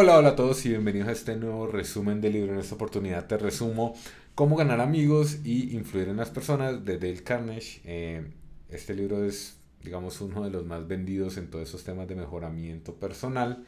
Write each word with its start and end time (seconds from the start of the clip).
Hola, 0.00 0.16
hola 0.16 0.28
a 0.28 0.36
todos 0.36 0.64
y 0.64 0.68
bienvenidos 0.68 1.08
a 1.08 1.10
este 1.10 1.34
nuevo 1.34 1.66
resumen 1.66 2.20
del 2.20 2.34
libro. 2.34 2.52
En 2.52 2.60
esta 2.60 2.76
oportunidad 2.76 3.26
te 3.26 3.36
resumo 3.36 3.96
cómo 4.36 4.54
ganar 4.54 4.80
amigos 4.80 5.38
y 5.44 5.74
influir 5.74 6.08
en 6.08 6.18
las 6.18 6.30
personas 6.30 6.84
de 6.84 6.98
Dale 6.98 7.24
Carnegie. 7.24 7.80
Eh, 7.84 8.24
este 8.70 8.94
libro 8.94 9.24
es, 9.24 9.58
digamos, 9.82 10.20
uno 10.20 10.44
de 10.44 10.50
los 10.50 10.64
más 10.64 10.86
vendidos 10.86 11.36
en 11.36 11.50
todos 11.50 11.68
esos 11.68 11.82
temas 11.82 12.06
de 12.06 12.14
mejoramiento 12.14 12.94
personal. 12.94 13.64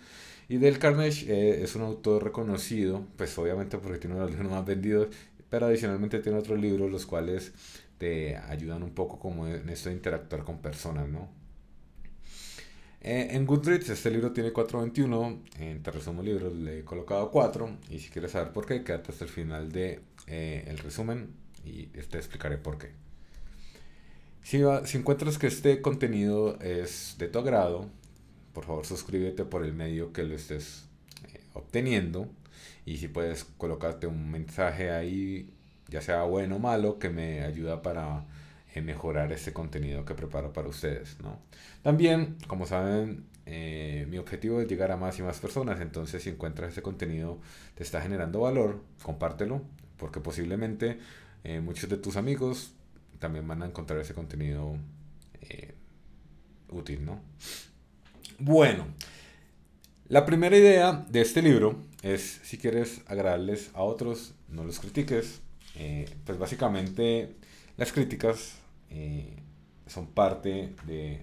Y 0.49 0.59
Dale 0.59 0.79
Carnegie 0.79 1.33
eh, 1.33 1.65
es 1.65 1.75
un 1.75 1.83
autor 1.83 2.23
reconocido, 2.23 3.05
pues 3.17 3.37
obviamente 3.37 3.79
porque 3.79 3.99
tiene 3.99 4.15
uno 4.15 4.27
de 4.27 4.31
los 4.31 4.39
libros 4.39 4.57
más 4.57 4.65
vendidos, 4.65 5.09
pero 5.49 5.67
adicionalmente 5.67 6.21
tiene 6.21 6.39
otros 6.39 6.61
libros 6.61 6.93
los 6.93 7.07
cuales 7.07 7.53
te 7.99 8.37
ayudan 8.37 8.85
un 8.85 8.91
poco 8.91 9.19
como 9.19 9.49
en 9.49 9.69
esto 9.69 9.89
de 9.89 9.97
interactuar 9.97 10.45
con 10.45 10.59
personas, 10.59 11.09
¿no? 11.09 11.40
Eh, 13.03 13.29
en 13.31 13.47
Goodreads 13.47 13.89
este 13.89 14.11
libro 14.11 14.33
tiene 14.33 14.53
4.21, 14.53 15.41
en 15.59 15.83
Te 15.83 15.91
resumo 15.91 16.23
libros 16.23 16.55
le 16.55 16.81
he 16.81 16.85
colocado 16.85 17.31
4 17.31 17.79
y 17.89 17.99
si 17.99 18.11
quieres 18.11 18.33
saber 18.33 18.53
por 18.53 18.67
qué, 18.67 18.85
quédate 18.85 19.13
hasta 19.13 19.25
el 19.25 19.31
final 19.31 19.73
de, 19.73 20.01
eh, 20.27 20.77
resumen 20.83 21.31
y 21.65 21.87
te 21.87 22.19
explicaré 22.19 22.59
por 22.59 22.77
qué. 22.77 22.91
Si, 24.43 24.61
si 24.85 24.99
encuentras 24.99 25.39
que 25.39 25.47
este 25.47 25.81
contenido 25.81 26.59
es 26.61 27.17
de 27.19 27.29
tu 27.29 27.39
agrado, 27.39 27.89
por 28.53 28.65
favor 28.65 28.85
suscríbete 28.85 29.45
por 29.45 29.65
el 29.65 29.73
medio 29.73 30.13
que 30.13 30.23
lo 30.23 30.35
estés 30.35 30.85
eh, 31.33 31.41
obteniendo 31.55 32.29
y 32.85 32.99
si 32.99 33.09
puedes 33.09 33.45
colocarte 33.45 34.07
un 34.07 34.31
mensaje 34.31 34.91
ahí, 34.91 35.49
ya 35.89 36.03
sea 36.03 36.23
bueno 36.25 36.57
o 36.57 36.59
malo, 36.59 36.99
que 36.99 37.09
me 37.09 37.45
ayuda 37.45 37.81
para 37.81 38.27
mejorar 38.77 39.33
este 39.33 39.53
contenido 39.53 40.05
que 40.05 40.15
preparo 40.15 40.53
para 40.53 40.69
ustedes. 40.69 41.17
¿no? 41.21 41.39
También, 41.83 42.37
como 42.47 42.67
saben, 42.67 43.25
eh, 43.47 44.07
mi 44.09 44.19
objetivo 44.19 44.61
es 44.61 44.69
llegar 44.69 44.93
a 44.93 44.97
más 44.97 45.19
y 45.19 45.23
más 45.23 45.41
personas, 45.41 45.81
entonces 45.81 46.23
si 46.23 46.31
encuentras 46.31 46.69
este 46.69 46.83
contenido 46.83 47.41
te 47.75 47.83
está 47.83 48.01
generando 48.01 48.41
valor, 48.41 48.81
compártelo, 49.03 49.63
porque 49.97 50.21
posiblemente 50.21 50.99
eh, 51.43 51.61
muchos 51.61 51.91
de 51.91 51.97
tus 51.97 52.17
amigos 52.17 52.73
también 53.19 53.49
van 53.49 53.65
a 53.65 53.67
encontrar 53.67 53.99
ese 53.99 54.15
contenido 54.15 54.77
eh, 55.41 55.75
útil. 56.71 57.05
¿no? 57.05 57.21
Bueno, 58.39 58.87
la 60.09 60.25
primera 60.25 60.57
idea 60.57 61.05
de 61.09 61.21
este 61.21 61.43
libro 61.43 61.83
es 62.03 62.41
si 62.45 62.57
quieres 62.57 63.03
agradarles 63.07 63.71
a 63.75 63.83
otros, 63.83 64.35
no 64.49 64.63
los 64.63 64.79
critiques. 64.79 65.41
pues 66.25 66.39
básicamente 66.39 67.35
las 67.77 67.93
críticas 67.93 68.60
eh, 68.91 69.37
son 69.87 70.09
parte 70.09 70.75
de, 70.87 71.23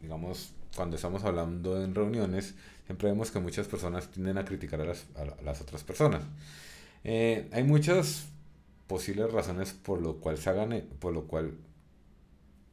digamos, 0.00 0.52
cuando 0.74 0.96
estamos 0.96 1.24
hablando 1.24 1.82
en 1.82 1.94
reuniones, 1.94 2.54
siempre 2.86 3.08
vemos 3.08 3.30
que 3.30 3.40
muchas 3.40 3.66
personas 3.66 4.08
tienden 4.10 4.38
a 4.38 4.44
criticar 4.44 4.80
a 4.80 4.84
las, 4.84 5.60
otras 5.60 5.84
personas. 5.84 6.22
Eh, 7.04 7.48
hay 7.52 7.64
muchas 7.64 8.26
posibles 8.86 9.32
razones 9.32 9.72
por 9.72 10.00
lo 10.00 10.16
cual 10.16 10.38
se 10.38 10.50
hagan, 10.50 10.82
por 10.98 11.12
lo 11.12 11.24
cual 11.24 11.52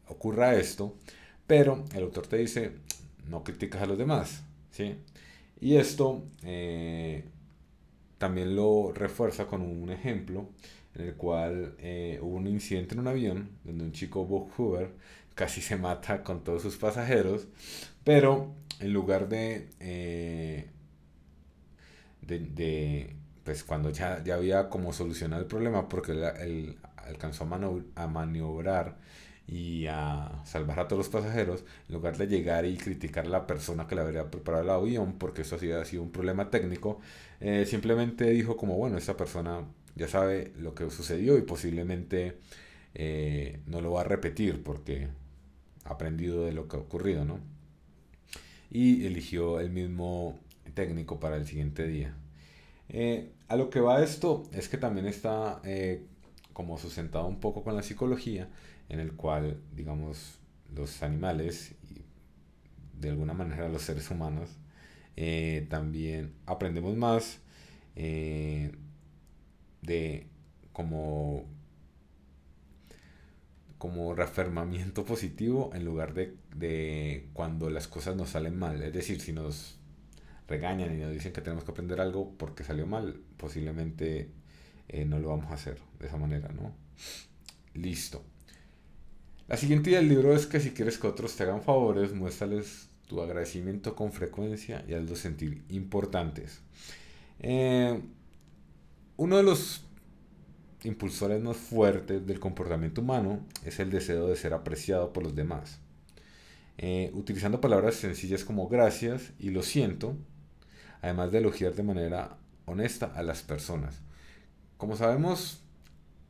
ocurra 0.08 0.56
esto, 0.56 0.96
pero 1.48 1.86
el 1.94 2.04
autor 2.04 2.28
te 2.28 2.38
dice, 2.38 2.72
no 3.28 3.44
criticas 3.44 3.82
a 3.82 3.86
los 3.86 3.98
demás, 3.98 4.44
¿sí? 4.72 4.96
Y 5.60 5.78
esto 5.78 6.24
eh, 6.44 7.24
también 8.18 8.56
lo 8.56 8.92
refuerza 8.94 9.48
con 9.48 9.62
un 9.62 9.90
ejemplo 9.92 10.50
en 10.96 11.02
el 11.08 11.16
cual 11.16 11.76
eh, 11.80 12.20
hubo 12.22 12.38
un 12.38 12.48
incidente 12.48 12.94
en 12.94 13.02
un 13.02 13.08
avión 13.08 13.50
donde 13.64 13.84
un 13.84 13.92
chico 13.92 14.26
Bob 14.26 14.50
Hoover 14.58 14.92
casi 15.36 15.62
se 15.62 15.78
mata 15.78 16.24
con 16.24 16.44
todos 16.44 16.62
sus 16.62 16.78
pasajeros, 16.78 17.48
pero 18.04 18.54
en 18.80 18.94
lugar 18.94 19.30
de, 19.30 19.70
eh, 19.80 20.68
de, 22.22 23.16
pues 23.44 23.64
cuando 23.64 23.90
ya, 23.90 24.24
ya, 24.24 24.36
había 24.36 24.70
como 24.70 24.94
solucionado 24.94 25.42
el 25.42 25.48
problema, 25.48 25.90
porque 25.90 26.12
él, 26.12 26.78
alcanzó 26.98 27.44
a, 27.96 28.08
maniobrar 28.08 28.98
y 29.48 29.88
a 29.88 30.42
salvar 30.46 30.80
a 30.80 30.88
todos 30.88 31.00
los 31.00 31.10
pasajeros, 31.10 31.66
en 31.90 31.96
lugar 31.96 32.18
de 32.18 32.28
llegar 32.28 32.66
y 32.66 32.78
criticar 32.78 33.26
a 33.26 33.30
la 33.30 33.48
persona 33.48 33.88
que 33.88 33.96
le 33.96 34.02
habría 34.02 34.32
preparado 34.32 34.64
el 34.64 34.70
avión, 34.70 35.14
porque 35.18 35.42
eso 35.42 35.56
había 35.56 35.84
sido 35.86 36.04
un 36.04 36.12
problema 36.12 36.50
técnico, 36.50 37.02
eh, 37.42 37.66
simplemente 37.66 38.30
dijo 38.30 38.56
como, 38.56 38.78
bueno, 38.78 38.98
esa 38.98 39.18
persona 39.18 39.66
ya 39.96 40.08
sabe 40.08 40.54
lo 40.58 40.74
que 40.74 40.90
sucedió 40.90 41.38
y 41.38 41.42
posiblemente 41.42 42.38
eh, 42.96 43.60
no 43.66 43.82
lo 43.82 43.92
va 43.92 44.02
a 44.02 44.04
repetir 44.06 44.64
porque 44.64 45.08
ha 45.86 45.92
aprendido 45.92 46.46
de 46.46 46.54
lo 46.54 46.68
que 46.68 46.78
ha 46.78 46.80
ocurrido, 46.80 47.26
¿no? 47.26 47.40
Y 48.72 49.06
eligió 49.06 49.60
el 49.60 49.70
mismo 49.70 50.40
técnico 50.74 51.20
para 51.20 51.38
el 51.38 51.46
siguiente 51.46 51.88
día. 51.88 52.16
Eh, 52.90 53.32
a 53.48 53.56
lo 53.56 53.70
que 53.70 53.80
va 53.80 54.04
esto 54.04 54.44
es 54.52 54.68
que 54.70 54.78
también 54.78 55.06
está 55.06 55.62
eh, 55.64 56.04
como 56.54 56.78
sustentado 56.78 57.28
un 57.28 57.40
poco 57.40 57.64
con 57.64 57.76
la 57.76 57.84
psicología, 57.84 58.50
en 58.90 59.00
el 59.00 59.14
cual, 59.14 59.58
digamos, 59.76 60.40
los 60.76 61.04
animales 61.04 61.74
y 61.90 62.02
de 63.00 63.10
alguna 63.10 63.34
manera 63.34 63.70
los 63.70 63.84
seres 63.84 64.10
humanos 64.10 64.50
también 65.70 66.34
aprendemos 66.48 66.96
más 66.98 67.40
de 69.84 70.28
como 70.72 71.46
como 73.84 74.16
reafirmamiento 74.16 75.04
positivo 75.04 75.72
en 75.74 75.84
lugar 75.84 76.14
de, 76.14 77.28
cuando 77.34 77.70
las 77.70 77.90
cosas 77.90 78.16
nos 78.16 78.30
salen 78.30 78.58
mal. 78.58 78.82
Es 78.82 78.94
decir, 78.94 79.20
si 79.20 79.34
nos 79.34 79.78
regañan 80.48 80.96
y 80.96 81.02
nos 81.02 81.12
dicen 81.12 81.34
que 81.34 81.42
tenemos 81.42 81.66
que 81.66 81.72
aprender 81.72 82.00
algo 82.00 82.32
porque 82.38 82.64
salió 82.64 82.88
mal, 82.88 83.20
posiblemente 83.36 84.30
eh, 84.88 85.04
no 85.04 85.20
lo 85.20 85.28
vamos 85.28 85.52
a 85.52 85.56
hacer 85.56 85.82
de 86.00 86.08
esa 86.08 86.16
manera, 86.16 86.48
¿no? 86.54 86.74
Listo. 87.74 88.24
La 89.50 89.58
siguiente 89.58 89.90
idea 89.90 90.00
del 90.00 90.08
libro 90.08 90.34
es 90.34 90.48
que 90.48 90.62
si 90.62 90.72
quieres 90.72 90.98
que 90.98 91.08
otros 91.08 91.36
te 91.36 91.44
hagan 91.44 91.62
favores, 91.62 92.14
muéstrales 92.14 92.88
tu 93.10 93.20
agradecimiento 93.20 93.96
con 93.98 94.14
frecuencia 94.14 94.86
y 94.88 94.94
hazlos 94.94 95.20
sentir 95.20 95.62
importantes. 95.68 96.62
Eh, 97.40 98.02
uno 99.18 99.38
de 99.38 99.44
los 99.44 99.84
impulsores 100.84 101.42
más 101.42 101.58
fuertes 101.58 102.26
del 102.26 102.40
comportamiento 102.40 103.02
humano 103.02 103.46
es 103.64 103.80
el 103.80 103.90
deseo 103.90 104.28
de 104.28 104.36
ser 104.36 104.54
apreciado 104.54 105.14
por 105.14 105.24
los 105.24 105.36
demás. 105.36 105.80
Eh, 106.78 107.12
utilizando 107.14 107.62
palabras 107.62 107.96
sencillas 107.96 108.44
como 108.44 108.68
gracias 108.68 109.32
y 109.40 109.52
lo 109.52 109.62
siento, 109.62 110.18
además 111.02 111.32
de 111.32 111.38
elogiar 111.38 111.76
de 111.76 111.84
manera 111.84 112.38
honesta 112.66 113.12
a 113.16 113.24
las 113.24 113.44
personas. 113.44 114.02
Como 114.78 114.96
sabemos 114.98 115.62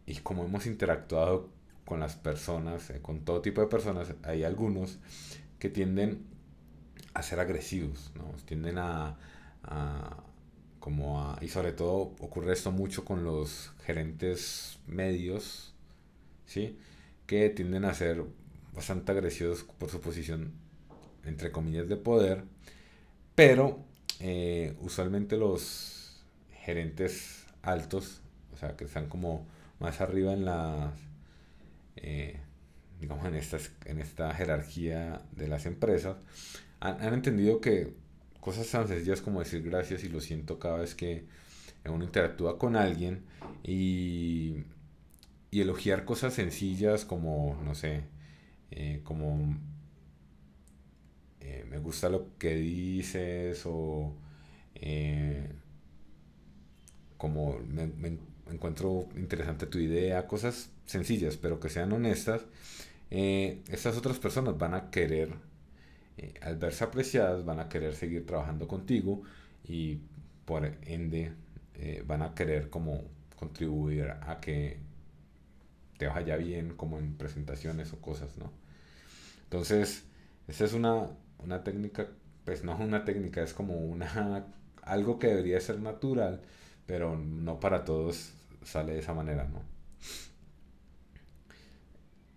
y 0.06 0.18
como 0.18 0.44
hemos 0.44 0.66
interactuado 0.66 1.50
con 1.86 2.00
las 2.00 2.16
personas, 2.16 2.90
eh, 2.90 3.02
con 3.02 3.22
todo 3.22 3.42
tipo 3.42 3.62
de 3.62 3.68
personas, 3.68 4.14
hay 4.24 4.44
algunos 4.44 5.00
que 5.60 5.70
tienden 5.70 6.26
a 7.14 7.24
ser 7.24 7.40
agresivos, 7.40 8.12
¿no? 8.16 8.26
tienden 8.46 8.78
a 8.78 9.18
como 10.84 11.34
y 11.40 11.48
sobre 11.48 11.72
todo 11.72 12.14
ocurre 12.20 12.52
esto 12.52 12.70
mucho 12.70 13.06
con 13.06 13.24
los 13.24 13.72
gerentes 13.86 14.80
medios, 14.86 15.74
¿sí? 16.46 16.78
Que 17.26 17.50
tienden 17.50 17.86
a 17.86 17.94
ser 17.94 18.26
bastante 18.74 19.14
agresivos 19.14 19.64
por 19.64 19.90
su 19.90 20.02
posición, 20.02 20.52
entre 21.24 21.54
comillas, 21.54 21.88
de 21.88 21.96
poder, 21.96 22.44
pero 23.34 23.80
eh, 24.20 24.76
usualmente 24.82 25.38
los 25.38 26.22
gerentes 26.52 27.46
altos, 27.62 28.20
o 28.54 28.58
sea, 28.58 28.76
que 28.76 28.84
están 28.84 29.08
como 29.08 29.48
más 29.80 30.02
arriba 30.02 30.34
en 30.34 30.44
las, 30.44 30.94
eh, 31.96 32.42
digamos, 33.00 33.26
en, 33.26 33.36
estas, 33.36 33.72
en 33.86 34.02
esta 34.02 34.34
jerarquía 34.34 35.22
de 35.32 35.48
las 35.48 35.66
empresas, 35.66 36.18
han 36.82 37.14
entendido 37.14 37.62
que 37.62 38.03
cosas 38.44 38.70
tan 38.70 38.90
sencillas 38.90 39.22
como 39.22 39.40
decir 39.40 39.64
gracias 39.64 40.04
y 40.04 40.09
lo 40.09 40.20
siento 40.20 40.59
cada 40.59 40.79
vez 40.79 40.96
que 40.96 41.23
uno 41.85 42.03
interactúa 42.03 42.59
con 42.59 42.76
alguien 42.76 43.23
y, 43.64 44.66
y 45.50 45.62
elogiar 45.62 46.03
cosas 46.03 46.34
sencillas 46.34 47.06
como, 47.06 47.58
no 47.64 47.73
sé, 47.73 48.03
eh, 48.72 49.00
como 49.06 49.58
eh, 51.40 51.66
me 51.70 51.79
gusta 51.79 52.09
lo 52.09 52.38
que 52.38 52.56
dices 52.56 53.62
o 53.66 54.14
eh, 54.76 55.50
como 57.16 57.59
me, 57.59 57.88
me, 57.88 58.17
encuentro 58.52 59.08
interesante 59.16 59.67
tu 59.67 59.79
idea, 59.79 60.28
cosas 60.28 60.70
sencillas 60.85 61.38
pero 61.38 61.62
que 61.62 61.70
sean 61.70 61.94
honestas, 61.94 62.41
estas 63.09 63.96
otras 63.96 64.20
personas 64.20 64.58
van 64.58 64.73
a 64.73 64.90
querer 64.90 65.29
eh, 66.18 66.34
al 66.42 66.58
verse 66.58 66.84
apreciadas 66.84 67.46
van 67.46 67.60
a 67.60 67.70
querer 67.70 67.96
seguir 67.96 68.26
trabajando 68.26 68.68
contigo 68.68 69.24
y 69.68 70.00
por 70.46 70.66
ende 70.84 71.34
eh, 71.76 72.04
van 72.06 72.22
a 72.22 72.34
querer 72.36 72.70
como 72.70 73.04
contribuir 73.38 74.10
a 74.10 74.40
que 74.40 74.78
te 75.98 76.08
vaya 76.08 76.38
bien 76.38 76.76
como 76.76 77.00
en 77.00 77.16
presentaciones 77.16 77.94
o 77.94 78.02
cosas, 78.02 78.38
¿no? 78.38 78.52
Entonces, 79.46 80.04
esta 80.48 80.66
es 80.66 80.74
una, 80.74 81.08
una 81.40 81.64
técnica, 81.64 82.08
pues 82.46 82.64
no 82.64 82.74
es 82.74 82.80
una 82.80 83.06
técnica, 83.06 83.42
es 83.44 83.54
como 83.54 83.76
una 83.78 84.46
algo 84.84 85.20
que 85.20 85.28
debería 85.28 85.60
ser 85.62 85.80
natural, 85.80 86.42
pero 86.86 87.18
no 87.18 87.60
para 87.60 87.86
todos 87.86 88.34
sale 88.64 88.94
de 88.94 89.00
esa 89.00 89.14
manera, 89.14 89.46
¿no? 89.46 89.62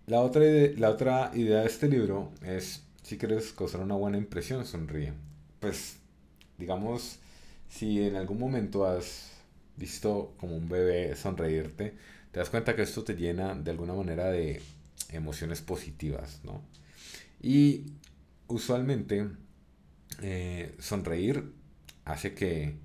La 0.05 0.21
otra, 0.21 0.43
la 0.77 0.89
otra 0.89 1.31
idea 1.33 1.61
de 1.61 1.67
este 1.67 1.89
libro 1.89 2.31
es, 2.41 2.86
si 3.07 3.17
quieres 3.17 3.53
causar 3.53 3.79
una 3.79 3.95
buena 3.95 4.17
impresión, 4.17 4.65
sonríe. 4.65 5.13
Pues, 5.61 5.95
digamos, 6.57 7.19
si 7.69 8.01
en 8.01 8.17
algún 8.17 8.37
momento 8.37 8.85
has 8.85 9.31
visto 9.77 10.33
como 10.37 10.57
un 10.57 10.67
bebé 10.67 11.15
sonreírte, 11.15 11.95
te 12.33 12.39
das 12.39 12.49
cuenta 12.49 12.75
que 12.75 12.81
esto 12.81 13.05
te 13.05 13.15
llena 13.15 13.55
de 13.55 13.71
alguna 13.71 13.93
manera 13.93 14.25
de 14.25 14.61
emociones 15.13 15.61
positivas, 15.61 16.41
¿no? 16.43 16.61
Y 17.41 17.93
usualmente 18.47 19.29
eh, 20.21 20.75
sonreír 20.77 21.53
hace 22.03 22.33
que 22.33 22.75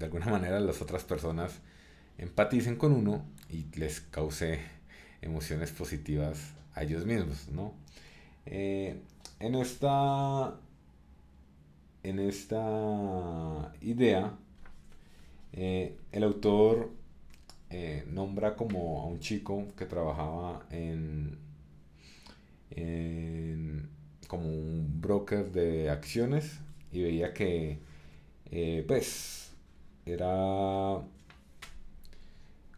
de 0.00 0.04
alguna 0.04 0.26
manera 0.26 0.58
las 0.58 0.82
otras 0.82 1.04
personas 1.04 1.60
empaticen 2.18 2.74
con 2.74 2.90
uno 2.90 3.24
y 3.48 3.66
les 3.78 4.00
cause 4.00 4.58
emociones 5.20 5.70
positivas 5.70 6.54
a 6.74 6.82
ellos 6.82 7.06
mismos, 7.06 7.46
¿no? 7.52 7.72
Eh, 8.46 9.00
en 9.42 9.56
esta 9.56 10.54
en 12.04 12.18
esta 12.20 13.72
idea 13.80 14.38
eh, 15.52 15.96
el 16.12 16.22
autor 16.22 16.90
eh, 17.70 18.04
nombra 18.08 18.54
como 18.56 19.02
a 19.02 19.06
un 19.06 19.18
chico 19.18 19.66
que 19.76 19.84
trabajaba 19.86 20.64
en, 20.70 21.38
en 22.70 23.88
como 24.28 24.48
un 24.48 25.00
broker 25.00 25.50
de 25.50 25.90
acciones 25.90 26.60
y 26.92 27.02
veía 27.02 27.34
que 27.34 27.80
pues 28.86 29.52
era 30.06 31.02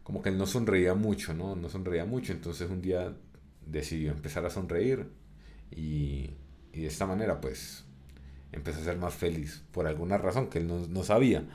como 0.03 0.21
que 0.21 0.29
él 0.29 0.37
no 0.37 0.45
sonreía 0.45 0.93
mucho, 0.93 1.33
¿no? 1.33 1.55
No 1.55 1.69
sonreía 1.69 2.05
mucho, 2.05 2.31
entonces 2.31 2.69
un 2.69 2.81
día 2.81 3.13
decidió 3.65 4.11
empezar 4.11 4.45
a 4.45 4.49
sonreír 4.49 5.07
y, 5.71 6.29
y 6.75 6.81
de 6.81 6.87
esta 6.87 7.05
manera 7.05 7.39
pues 7.39 7.85
empezó 8.51 8.81
a 8.81 8.83
ser 8.83 8.97
más 8.97 9.13
feliz 9.13 9.63
por 9.71 9.87
alguna 9.87 10.17
razón 10.17 10.49
que 10.49 10.59
él 10.59 10.67
no, 10.67 10.85
no 10.87 11.03
sabía. 11.03 11.45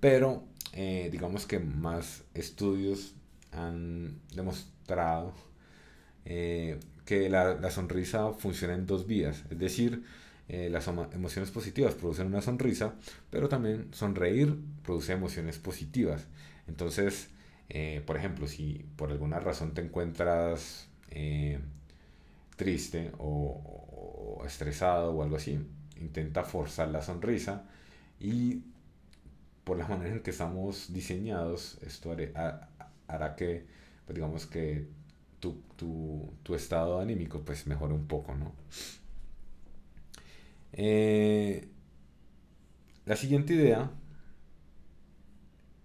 Pero 0.00 0.44
eh, 0.72 1.08
digamos 1.12 1.46
que 1.46 1.58
más 1.58 2.24
estudios 2.34 3.14
han 3.52 4.18
demostrado 4.34 5.34
eh, 6.24 6.80
que 7.04 7.28
la, 7.28 7.54
la, 7.54 7.70
sonrisa 7.70 8.32
funciona 8.32 8.74
en 8.74 8.86
dos 8.86 9.06
vías. 9.06 9.44
Es 9.50 9.58
decir, 9.58 10.04
eh, 10.48 10.70
las 10.70 10.88
emociones 10.88 11.50
positivas 11.50 11.94
producen 11.94 12.28
una 12.28 12.40
sonrisa, 12.40 12.94
pero 13.30 13.48
también 13.48 13.88
sonreír 13.92 14.56
produce 14.82 15.12
emociones 15.12 15.58
positivas. 15.58 16.26
Entonces, 16.66 17.28
por 18.06 18.16
ejemplo, 18.16 18.48
si 18.48 18.84
por 18.96 19.10
alguna 19.12 19.38
razón 19.38 19.74
te 19.74 19.80
encuentras 19.80 20.88
triste 22.60 23.10
o, 23.18 24.42
estresado 24.44 25.12
o 25.14 25.22
algo 25.22 25.36
así, 25.36 25.58
intenta 25.98 26.44
forzar 26.44 26.88
la 26.88 27.00
sonrisa 27.00 27.64
y 28.20 28.64
por 29.64 29.78
la 29.78 29.88
manera 29.88 30.12
en 30.12 30.20
que 30.22 30.30
estamos 30.30 30.92
diseñados, 30.92 31.78
esto 31.80 32.14
hará, 33.06 33.36
que, 33.36 33.64
pues, 34.04 34.14
digamos 34.14 34.44
que 34.44 34.88
tu, 35.40 35.62
tu, 36.42 36.54
estado 36.54 37.00
anímico 37.00 37.40
pues 37.42 37.66
mejore 37.66 37.94
un 37.94 38.06
poco, 38.06 38.34
¿no? 38.34 38.52
Eh, 40.74 41.66
la 43.06 43.16
siguiente 43.16 43.54
idea 43.54 43.90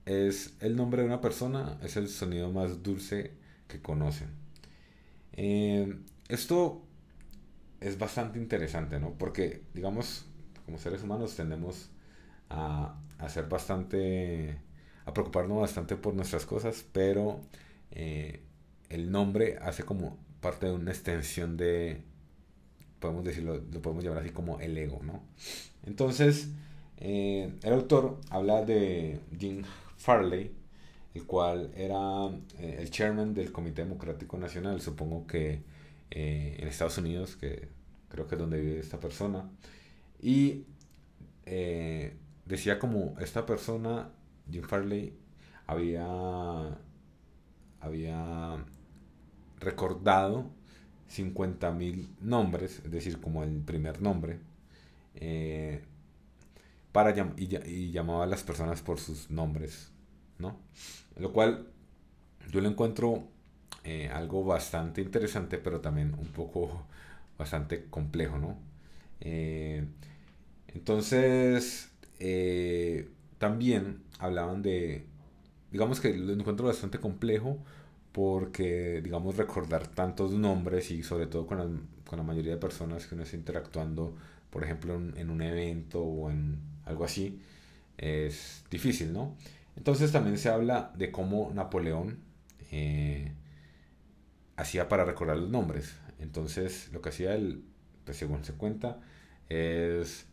es 0.06 0.58
el 0.60 0.76
nombre 0.76 1.04
de 1.04 1.08
una 1.08 1.22
persona, 1.22 1.80
es 1.84 1.96
el 1.96 2.10
sonido 2.10 2.52
más 2.52 2.84
dulce 2.84 3.32
que 3.70 3.82
conocen. 3.82 4.30
Eh, 5.34 5.96
esto 6.28 6.82
es 7.82 7.98
bastante 7.98 8.40
interesante, 8.40 9.00
¿no? 9.00 9.14
Porque, 9.18 9.62
digamos, 9.74 10.26
como 10.66 10.78
seres 10.78 11.04
humanos 11.04 11.36
tendemos 11.36 11.90
a, 12.50 12.96
ser 13.28 13.48
bastante, 13.48 14.58
a 15.06 15.14
preocuparnos 15.14 15.62
bastante 15.62 15.96
por 15.96 16.14
nuestras 16.14 16.46
cosas, 16.46 16.86
pero 16.92 17.42
eh, 17.92 18.42
el 18.90 19.12
nombre 19.12 19.58
hace 19.62 19.84
como 19.84 20.18
parte 20.42 20.68
de 20.68 20.74
una 20.74 20.92
extensión 20.92 21.58
de, 21.58 22.02
podemos 23.00 23.24
decirlo, 23.24 23.62
lo 23.72 23.82
podemos 23.82 24.04
llamar 24.04 24.20
así 24.20 24.30
como 24.32 24.60
el 24.60 24.78
ego, 24.78 25.02
¿no? 25.04 25.22
Entonces, 25.86 26.50
eh, 26.98 27.54
el 27.64 27.74
autor 27.74 28.20
habla 28.30 28.64
de 28.64 29.20
Jim 29.38 29.64
Farley, 29.98 30.52
el 31.14 31.26
cual 31.26 31.72
era 31.76 32.28
eh, 32.60 32.78
el 32.80 32.90
chairman 32.90 33.34
del 33.34 33.52
Comité 33.52 33.84
Democrático 33.84 34.38
Nacional, 34.38 34.82
supongo 34.82 35.28
que 35.28 35.62
eh, 36.12 36.58
en 36.60 36.68
Estados 36.68 36.98
Unidos, 36.98 37.36
que 37.36 37.70
creo 38.10 38.28
que 38.28 38.36
es 38.36 38.40
donde 38.40 38.62
vive 38.62 38.80
esta 38.80 39.00
persona, 39.00 39.50
y 40.22 40.66
eh, 41.46 42.16
decía 42.46 42.80
como 42.80 43.16
esta 43.20 43.46
persona, 43.46 44.10
Jim 44.50 44.64
Farley, 44.64 45.14
había, 45.68 46.78
había 47.80 48.66
recordado 49.60 50.50
50.000 51.10 52.08
nombres, 52.22 52.82
es 52.84 52.92
decir, 52.92 53.20
como 53.20 53.44
el 53.44 53.62
primer 53.62 54.02
nombre, 54.02 54.40
para 56.92 57.14
y, 57.38 57.56
y, 57.66 57.92
llamaba 57.92 58.24
a 58.24 58.28
las 58.28 58.44
personas 58.44 58.82
por 58.82 59.00
sus 59.00 59.30
nombres 59.30 59.92
¿no? 60.38 60.60
Lo 61.18 61.32
cual 61.32 61.68
yo 62.52 62.62
lo 62.62 62.70
encuentro 62.70 63.28
eh, 63.86 64.10
algo 64.12 64.44
bastante 64.44 65.02
interesante, 65.02 65.60
pero 65.60 65.80
también 65.80 66.16
un 66.18 66.28
poco 66.28 66.86
bastante 67.38 67.86
complejo, 67.86 68.40
¿no? 68.40 68.58
Eh, 69.22 69.86
entonces, 70.70 71.92
eh, 72.20 73.10
también 73.38 74.02
hablaban 74.20 74.64
de, 74.64 75.06
digamos 75.72 76.00
que 76.00 76.16
lo 76.18 76.34
encuentro 76.34 76.66
bastante 76.66 77.00
complejo 77.00 77.60
porque, 78.12 79.02
digamos, 79.04 79.38
recordar 79.38 79.88
tantos 79.88 80.32
nombres 80.32 80.90
y 80.92 81.04
sobre 81.04 81.28
todo 81.28 81.46
con 81.46 81.58
la, 81.60 81.66
con 82.08 82.18
la 82.18 82.24
mayoría 82.24 82.54
de 82.54 82.58
personas 82.58 83.06
que 83.06 83.14
uno 83.16 83.24
está 83.24 83.36
interactuando, 83.38 84.16
por 84.50 84.64
ejemplo, 84.64 84.96
en, 84.96 85.30
un 85.30 85.42
evento 85.44 86.02
o 86.04 86.32
en 86.32 86.60
algo 86.86 87.06
así, 87.06 87.40
es 87.98 88.64
difícil, 88.72 89.14
¿no? 89.14 89.36
Entonces 89.78 90.12
también 90.12 90.38
se 90.40 90.50
habla 90.50 90.92
de 90.98 91.12
cómo 91.12 91.52
Napoleón 91.54 92.20
hacía 94.58 94.88
para 94.90 95.06
recordar 95.06 95.38
los 95.38 95.50
nombres. 95.50 95.96
Entonces 96.20 96.90
lo 96.92 97.02
que 97.02 97.10
hacía 97.10 97.36
él, 97.36 97.64
pues 98.04 98.18
según 98.18 98.44
se 98.44 98.54
cuenta, 98.54 99.00
es 99.50 100.26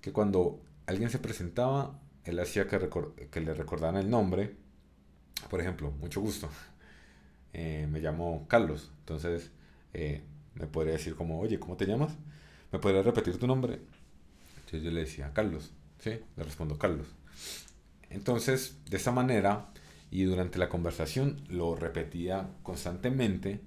que 0.00 0.12
cuando 0.12 0.62
alguien 0.86 1.10
se 1.10 1.18
presentaba, 1.18 1.98
él 2.24 2.38
hacía 2.38 2.66
que, 2.66 2.88
que 3.30 3.40
le 3.40 3.54
recordaran 3.54 3.96
el 3.96 4.10
nombre. 4.10 4.56
Por 5.48 5.60
ejemplo, 5.60 5.90
mucho 5.92 6.20
gusto. 6.20 6.48
Eh, 7.52 7.88
me 7.90 7.98
llamo 7.98 8.46
Carlos. 8.46 8.92
Entonces 9.00 9.50
eh, 9.92 10.22
me 10.54 10.68
podría 10.68 10.92
decir 10.92 11.16
como, 11.16 11.40
oye, 11.40 11.58
¿cómo 11.58 11.76
te 11.76 11.84
llamas? 11.84 12.12
¿Me 12.70 12.78
podrías 12.78 13.04
repetir 13.04 13.38
tu 13.40 13.48
nombre? 13.48 13.80
Entonces 14.58 14.82
yo 14.84 14.92
le 14.92 15.00
decía, 15.00 15.32
Carlos. 15.32 15.72
Sí, 15.98 16.20
le 16.36 16.44
respondo 16.44 16.78
Carlos. 16.78 17.08
Entonces, 18.08 18.76
de 18.88 18.96
esa 18.96 19.10
manera, 19.10 19.72
y 20.10 20.24
durante 20.24 20.58
la 20.58 20.68
conversación 20.68 21.42
lo 21.48 21.74
repetía 21.76 22.48
constantemente, 22.62 23.60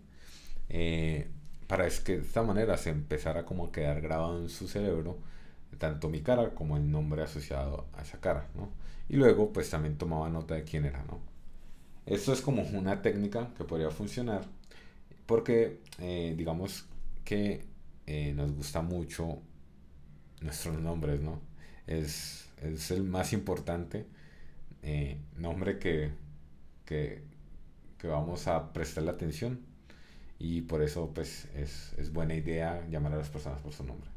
eh, 0.69 1.29
para 1.67 1.87
que 1.89 2.17
de 2.17 2.23
esta 2.23 2.43
manera 2.43 2.77
se 2.77 2.89
empezara 2.91 3.45
como 3.45 3.67
a 3.67 3.71
quedar 3.71 4.01
grabado 4.01 4.41
en 4.41 4.49
su 4.49 4.67
cerebro, 4.67 5.17
tanto 5.77 6.09
mi 6.09 6.21
cara 6.21 6.51
como 6.53 6.77
el 6.77 6.89
nombre 6.91 7.23
asociado 7.23 7.87
a 7.93 8.01
esa 8.03 8.19
cara, 8.19 8.47
¿no? 8.55 8.69
Y 9.09 9.15
luego, 9.17 9.51
pues 9.53 9.69
también 9.69 9.97
tomaba 9.97 10.29
nota 10.29 10.55
de 10.55 10.63
quién 10.63 10.85
era, 10.85 11.03
¿no? 11.03 11.19
Esto 12.05 12.33
es 12.33 12.41
como 12.41 12.63
una 12.63 13.01
técnica 13.01 13.49
que 13.57 13.63
podría 13.63 13.89
funcionar, 13.91 14.43
porque 15.25 15.79
eh, 15.99 16.33
digamos 16.37 16.85
que 17.23 17.65
eh, 18.07 18.33
nos 18.33 18.51
gusta 18.53 18.81
mucho 18.81 19.39
nuestros 20.41 20.79
nombres, 20.79 21.21
¿no? 21.21 21.41
Es, 21.87 22.49
es 22.61 22.91
el 22.91 23.03
más 23.03 23.33
importante 23.33 24.05
eh, 24.83 25.17
nombre 25.37 25.79
que, 25.79 26.11
que, 26.85 27.21
vamos 28.03 28.47
a 28.47 28.73
prestarle 28.73 29.11
atención 29.11 29.61
y 30.37 30.59
por 30.61 30.81
eso 30.81 31.11
pues 31.15 31.47
es, 31.55 31.93
es 31.97 32.11
buena 32.11 32.35
idea 32.35 32.85
llamar 32.89 33.13
a 33.13 33.17
las 33.17 33.29
personas 33.29 33.61
por 33.61 33.71
su 33.71 33.85
nombre. 33.85 34.09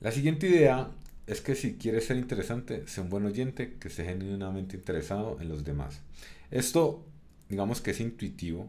La 0.00 0.12
siguiente 0.12 0.48
idea 0.48 0.90
es 1.26 1.40
que 1.40 1.54
si 1.54 1.74
quieres 1.74 2.06
ser 2.06 2.16
interesante, 2.16 2.86
sea 2.86 3.04
un 3.04 3.08
buen 3.08 3.24
oyente 3.24 3.74
que 3.80 3.88
esté 3.88 4.04
genuinamente 4.04 4.76
interesado 4.76 5.38
en 5.40 5.48
los 5.48 5.64
demás. 5.64 6.00
Esto, 6.50 7.02
digamos 7.48 7.80
que 7.80 7.92
es 7.92 8.00
intuitivo, 8.00 8.68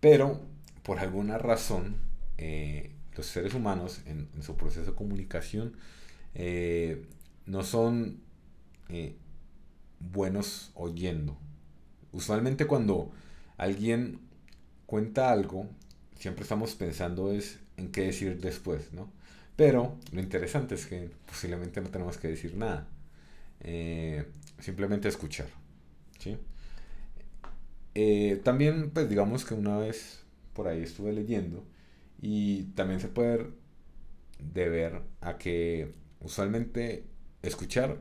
pero 0.00 0.40
por 0.82 0.98
alguna 0.98 1.38
razón, 1.38 1.96
eh, 2.38 2.90
los 3.16 3.26
seres 3.26 3.54
humanos 3.54 4.00
en, 4.06 4.28
en, 4.34 4.42
su 4.42 4.56
proceso 4.56 4.90
de 4.90 4.96
comunicación 4.96 5.76
eh, 6.34 7.04
no 7.46 7.62
son 7.62 8.20
eh, 8.88 9.16
buenos 10.00 10.70
oyendo. 10.74 11.36
Usualmente 12.12 12.66
cuando 12.66 13.12
alguien 13.56 14.20
cuenta 14.86 15.30
algo, 15.30 15.68
siempre 16.16 16.42
estamos 16.42 16.74
pensando 16.74 17.32
es 17.32 17.58
en 17.76 17.90
qué 17.92 18.02
decir 18.02 18.40
después, 18.40 18.92
¿no? 18.92 19.10
Pero 19.56 19.98
lo 20.12 20.20
interesante 20.20 20.76
es 20.76 20.86
que 20.86 21.10
posiblemente 21.26 21.80
no 21.80 21.88
tenemos 21.90 22.16
que 22.16 22.28
decir 22.28 22.56
nada. 22.56 22.86
Eh, 23.60 24.24
simplemente 24.60 25.08
escuchar. 25.08 25.48
¿sí? 26.18 26.38
Eh, 27.94 28.40
también, 28.44 28.90
pues 28.90 29.08
digamos 29.08 29.44
que 29.44 29.54
una 29.54 29.76
vez 29.76 30.22
por 30.52 30.68
ahí 30.68 30.82
estuve 30.82 31.12
leyendo 31.12 31.64
y 32.20 32.64
también 32.74 33.00
se 33.00 33.08
puede 33.08 33.48
deber 34.38 35.02
a 35.20 35.38
que 35.38 35.92
usualmente 36.20 37.04
escuchar 37.42 37.98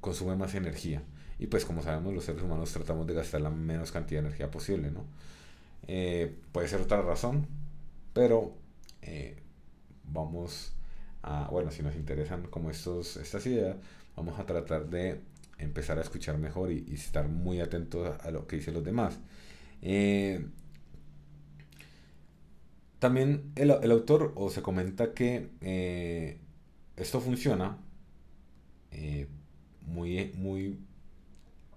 consume 0.00 0.36
más 0.36 0.54
energía. 0.54 1.02
Y 1.38 1.46
pues 1.48 1.64
como 1.64 1.82
sabemos 1.82 2.14
los 2.14 2.24
seres 2.24 2.42
humanos 2.42 2.72
tratamos 2.72 3.06
de 3.06 3.14
gastar 3.14 3.40
la 3.40 3.50
menos 3.50 3.92
cantidad 3.92 4.22
de 4.22 4.28
energía 4.28 4.50
posible, 4.50 4.90
¿no? 4.90 5.04
Eh, 5.88 6.34
puede 6.52 6.68
ser 6.68 6.80
otra 6.80 7.02
razón, 7.02 7.46
pero 8.12 8.54
vamos 10.04 10.76
bueno, 11.50 11.70
si 11.70 11.82
nos 11.82 11.96
interesan 11.96 12.44
como 12.48 12.70
estos, 12.70 13.16
estas 13.16 13.46
ideas, 13.46 13.76
vamos 14.14 14.38
a 14.38 14.46
tratar 14.46 14.88
de 14.88 15.20
empezar 15.58 15.98
a 15.98 16.02
escuchar 16.02 16.38
mejor 16.38 16.70
y, 16.72 16.92
estar 16.92 17.28
muy 17.28 17.60
atentos 17.60 18.16
a, 18.20 18.30
lo 18.30 18.46
que 18.46 18.56
dicen 18.56 18.74
los 18.74 18.84
demás. 18.84 19.18
Eh, 19.82 20.46
también 22.98 23.52
el, 23.56 23.70
autor 23.90 24.32
o 24.36 24.50
se 24.50 24.62
comenta 24.62 25.12
que 25.12 25.50
eh, 25.60 26.38
esto 26.96 27.20
funciona 27.20 27.78
eh, 28.90 29.26
muy, 29.82 30.32
muy, 30.36 30.78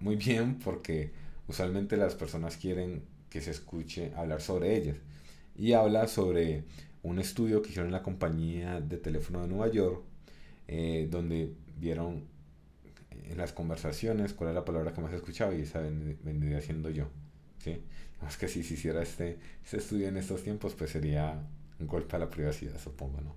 muy 0.00 0.16
bien 0.16 0.58
porque 0.58 1.12
usualmente 1.46 1.96
las 1.96 2.14
personas 2.14 2.56
quieren 2.56 3.02
que 3.28 3.40
se 3.40 3.52
escuche 3.52 4.12
hablar 4.16 4.40
sobre 4.40 4.76
ellas. 4.76 4.96
Y 5.56 5.72
habla 5.72 6.08
sobre 6.08 6.64
un 7.02 7.18
estudio 7.18 7.62
que 7.62 7.70
hicieron 7.70 7.88
en 7.88 7.92
la 7.92 8.02
compañía 8.02 8.80
de 8.80 8.96
teléfono 8.96 9.42
de 9.42 9.48
Nueva 9.48 9.68
York, 9.68 10.02
eh, 10.68 11.08
donde 11.10 11.52
vieron 11.78 12.24
en 13.10 13.38
las 13.38 13.52
conversaciones 13.52 14.32
cuál 14.32 14.50
es 14.50 14.56
la 14.56 14.64
palabra 14.64 14.92
que 14.92 15.00
más 15.00 15.12
escuchaba 15.12 15.54
y 15.54 15.62
esa 15.62 15.80
vendría 15.80 16.60
siendo 16.60 16.90
yo. 16.90 17.08
¿sí? 17.58 17.80
Más 18.22 18.36
que 18.36 18.48
si 18.48 18.62
se 18.62 18.74
hiciera 18.74 19.02
este, 19.02 19.38
este, 19.64 19.78
estudio 19.78 20.08
en 20.08 20.16
estos 20.16 20.42
tiempos, 20.42 20.74
pues 20.74 20.90
sería 20.90 21.40
un 21.78 21.86
golpe 21.86 22.16
a 22.16 22.18
la 22.18 22.28
privacidad, 22.28 22.78
supongo, 22.78 23.20
¿no? 23.20 23.36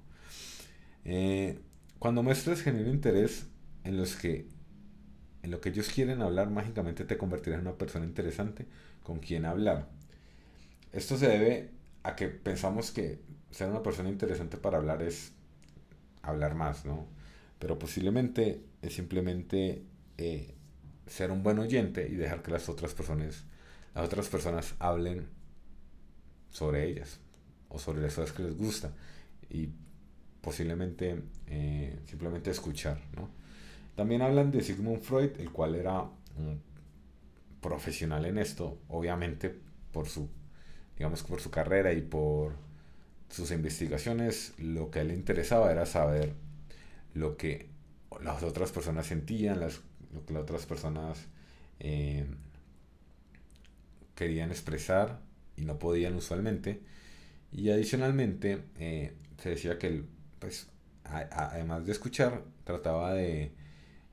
Eh, 1.05 1.57
cuando 1.99 2.23
muestres 2.23 2.61
genuino 2.61 2.89
interés 2.89 3.45
en 3.83 3.97
los 3.97 4.15
que 4.15 4.47
en 5.43 5.51
lo 5.51 5.61
que 5.61 5.69
ellos 5.69 5.89
quieren 5.89 6.21
hablar, 6.21 6.49
mágicamente 6.49 7.03
te 7.03 7.17
convertirás 7.17 7.59
en 7.59 7.67
una 7.67 7.77
persona 7.77 8.05
interesante 8.05 8.65
con 9.03 9.19
quien 9.19 9.45
hablar. 9.45 9.89
Esto 10.93 11.17
se 11.17 11.27
debe 11.27 11.69
a 12.03 12.15
que 12.15 12.29
pensamos 12.29 12.91
que 12.91 13.19
ser 13.51 13.69
una 13.69 13.83
persona 13.83 14.09
interesante 14.09 14.57
para 14.57 14.77
hablar 14.77 15.01
es 15.01 15.33
hablar 16.21 16.55
más, 16.55 16.85
¿no? 16.85 17.07
Pero 17.59 17.77
posiblemente 17.77 18.61
es 18.81 18.95
simplemente 18.95 19.83
eh, 20.17 20.53
ser 21.07 21.29
un 21.29 21.43
buen 21.43 21.59
oyente 21.59 22.07
y 22.07 22.15
dejar 22.15 22.41
que 22.41 22.51
las 22.51 22.69
otras 22.69 22.93
personas, 22.93 23.43
las 23.93 24.05
otras 24.05 24.29
personas 24.29 24.75
hablen 24.79 25.27
sobre 26.51 26.89
ellas 26.89 27.19
o 27.67 27.79
sobre 27.79 28.01
las 28.01 28.15
cosas 28.15 28.31
que 28.31 28.43
les 28.43 28.55
gusta 28.55 28.93
y 29.49 29.69
posiblemente 30.41 31.21
eh, 31.47 31.99
simplemente 32.05 32.51
escuchar, 32.51 33.01
¿no? 33.15 33.42
También 33.95 34.21
hablan 34.21 34.51
de 34.51 34.61
Sigmund 34.61 35.01
Freud, 35.01 35.31
el 35.39 35.51
cual 35.51 35.75
era 35.75 36.01
un 36.37 36.61
profesional 37.61 38.25
en 38.25 38.37
esto, 38.37 38.77
obviamente 38.89 39.53
por 39.91 40.07
su, 40.07 40.29
digamos, 40.97 41.23
por 41.23 41.39
su 41.39 41.51
carrera 41.51 41.93
y 41.93 42.01
por 42.01 42.53
sus 43.29 43.51
investigaciones 43.51 44.53
lo 44.57 44.91
que 44.91 44.99
a 44.99 45.01
él 45.01 45.09
le 45.09 45.15
interesaba 45.15 45.71
era 45.71 45.85
saber 45.85 46.33
lo 47.13 47.37
que 47.37 47.69
las 48.21 48.43
otras 48.43 48.71
personas 48.71 49.07
sentían, 49.07 49.59
las, 49.59 49.81
lo 50.13 50.25
que 50.25 50.33
las 50.33 50.43
otras 50.43 50.65
personas 50.65 51.25
eh, 51.79 52.25
querían 54.15 54.51
expresar 54.51 55.19
y 55.57 55.65
no 55.65 55.79
podían 55.79 56.15
usualmente. 56.15 56.81
Y 57.51 57.69
adicionalmente 57.69 58.63
eh, 58.79 59.13
se 59.41 59.49
decía 59.49 59.77
que 59.77 59.87
él, 59.87 60.05
pues, 60.39 60.69
además 61.03 61.85
de 61.85 61.91
escuchar, 61.91 62.43
trataba 62.63 63.13
de 63.13 63.51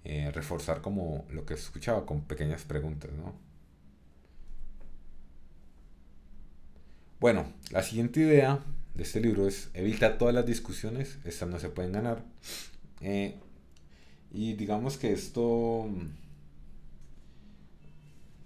eh, 0.05 0.31
reforzar 0.33 0.81
como 0.81 1.27
lo 1.31 1.45
que 1.45 1.55
escuchaba 1.55 2.07
con 2.07 2.23
pequeñas 2.23 2.63
preguntas, 2.63 3.11
¿no? 3.13 3.35
Bueno, 7.21 7.53
la 7.71 7.83
siguiente 7.83 8.21
idea 8.21 8.61
de 8.95 9.03
este 9.03 9.21
libro 9.21 9.47
es 9.47 9.71
evita 9.75 10.17
todas 10.17 10.35
las 10.35 10.47
discusiones, 10.47 11.19
estas 11.25 11.49
no 11.51 11.59
se 11.59 11.69
pueden 11.69 11.93
ganar. 11.93 12.25
Eh, 13.03 13.37
y 14.33 14.55
digamos 14.55 14.97
que 14.97 15.13
esto, 15.13 15.87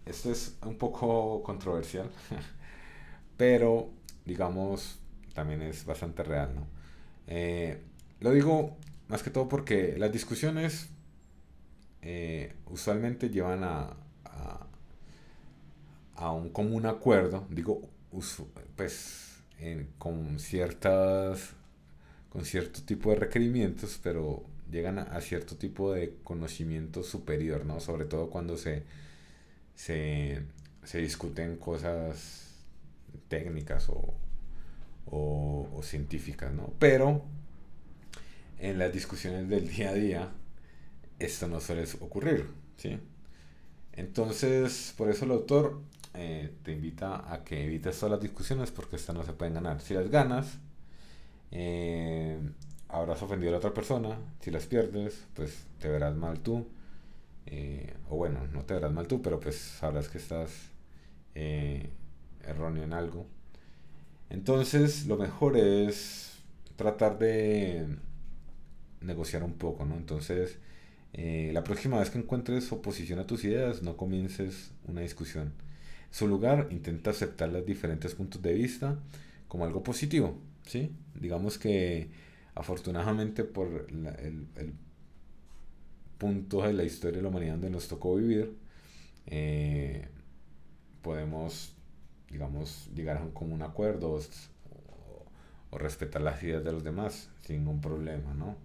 esto 0.06 0.32
es 0.32 0.56
un 0.62 0.76
poco 0.76 1.42
controversial, 1.44 2.10
pero 3.36 3.90
digamos 4.24 4.98
también 5.34 5.62
es 5.62 5.84
bastante 5.84 6.24
real. 6.24 6.54
¿no? 6.54 6.66
Eh, 7.26 7.80
lo 8.20 8.30
digo 8.32 8.76
más 9.08 9.22
que 9.22 9.30
todo 9.30 9.48
porque 9.48 9.96
las 9.98 10.10
discusiones 10.12 10.88
eh, 12.04 12.52
usualmente 12.66 13.30
llevan 13.30 13.64
a, 13.64 13.96
a, 14.24 14.66
a, 16.16 16.32
un 16.32 16.50
común 16.50 16.84
acuerdo, 16.84 17.46
digo, 17.48 17.88
pues 18.76 19.40
con 19.98 20.38
ciertas 20.38 21.54
con 22.28 22.44
cierto 22.44 22.82
tipo 22.82 23.10
de 23.10 23.16
requerimientos, 23.16 23.98
pero 24.02 24.44
llegan 24.70 24.98
a, 24.98 25.20
cierto 25.20 25.56
tipo 25.56 25.92
de 25.92 26.16
conocimiento 26.24 27.02
superior, 27.02 27.64
¿no? 27.64 27.80
Sobre 27.80 28.04
todo 28.06 28.28
cuando 28.28 28.56
se, 28.56 28.82
se, 29.74 30.42
discuten 30.92 31.56
cosas 31.56 32.50
técnicas 33.28 33.88
o, 33.88 34.14
o, 35.06 35.80
científicas, 35.82 36.52
¿no? 36.52 36.72
Pero 36.80 37.22
en 38.58 38.78
las 38.78 38.92
discusiones 38.92 39.48
del 39.48 39.68
día 39.68 39.90
a 39.90 39.94
día 39.94 40.32
esto 41.24 41.48
no 41.48 41.60
suele 41.60 41.84
ocurrir, 42.00 42.48
¿sí? 42.76 42.98
Entonces, 43.92 44.94
por 44.96 45.08
eso 45.10 45.24
el 45.24 45.32
autor 45.32 45.80
eh, 46.14 46.52
te 46.62 46.72
invita 46.72 47.32
a 47.32 47.44
que 47.44 47.64
evites 47.64 47.98
todas 47.98 48.12
las 48.12 48.20
discusiones 48.20 48.70
porque 48.70 48.96
estas 48.96 49.14
no 49.16 49.24
se 49.24 49.32
pueden 49.32 49.54
ganar. 49.54 49.80
Si 49.80 49.94
las 49.94 50.10
ganas, 50.10 50.58
eh, 51.52 52.38
habrás 52.88 53.22
ofendido 53.22 53.50
a 53.50 53.52
la 53.52 53.58
otra 53.58 53.74
persona. 53.74 54.18
Si 54.40 54.50
las 54.50 54.66
pierdes, 54.66 55.24
pues 55.34 55.66
te 55.80 55.88
verás 55.88 56.14
mal 56.16 56.40
tú. 56.40 56.66
Eh, 57.46 57.94
o 58.10 58.16
bueno, 58.16 58.46
no 58.52 58.64
te 58.64 58.74
verás 58.74 58.92
mal 58.92 59.06
tú, 59.08 59.22
pero 59.22 59.40
pues 59.40 59.56
sabrás 59.56 60.08
que 60.08 60.18
estás 60.18 60.50
erróneo 62.42 62.84
en 62.84 62.92
algo. 62.92 63.26
Entonces, 64.30 65.06
lo 65.06 65.16
mejor 65.16 65.56
es 65.56 66.38
tratar 66.76 67.18
de 67.18 67.86
negociar 69.00 69.44
un 69.44 69.54
poco, 69.54 69.84
¿no? 69.84 69.96
Entonces, 69.96 70.58
la 71.16 71.62
próxima 71.62 71.98
vez 71.98 72.10
que 72.10 72.18
encuentres 72.18 72.72
oposición 72.72 73.18
a 73.20 73.26
tus 73.26 73.44
ideas, 73.44 73.82
no 73.82 73.96
comiences 73.96 74.72
una 74.88 75.00
discusión 75.00 75.52
su 76.14 76.28
lugar, 76.28 76.68
intenta 76.70 77.10
aceptar 77.10 77.48
los 77.48 77.66
diferentes 77.66 78.14
puntos 78.14 78.40
de 78.40 78.52
vista 78.52 78.96
como 79.48 79.64
algo 79.64 79.82
positivo, 79.82 80.38
¿sí? 80.64 80.92
Digamos 81.20 81.58
que 81.58 82.08
afortunadamente 82.54 83.42
por 83.42 83.88
el, 83.90 84.46
punto 86.16 86.62
de 86.62 86.72
la 86.72 86.84
historia 86.84 87.16
de 87.16 87.22
la 87.24 87.30
humanidad 87.30 87.54
donde 87.54 87.70
nos 87.70 87.88
tocó 87.88 88.14
vivir, 88.14 88.56
eh, 89.26 90.06
podemos, 91.02 91.74
digamos, 92.30 92.88
llegar 92.94 93.16
a 93.16 93.22
un 93.24 93.32
común 93.32 93.62
acuerdo 93.62 94.20
o, 95.72 95.76
respetar 95.76 96.22
las 96.22 96.40
ideas 96.44 96.62
de 96.62 96.70
los 96.70 96.84
demás 96.84 97.28
sin 97.44 97.56
ningún 97.56 97.80
problema, 97.80 98.32
¿no? 98.34 98.56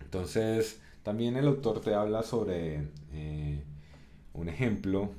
Entonces, 0.00 0.80
también 1.04 1.36
el 1.36 1.46
autor 1.46 1.80
te 1.80 1.94
habla 1.94 2.22
sobre 2.22 2.88
eh, 3.12 3.62
un 4.32 4.48
ejemplo 4.48 5.12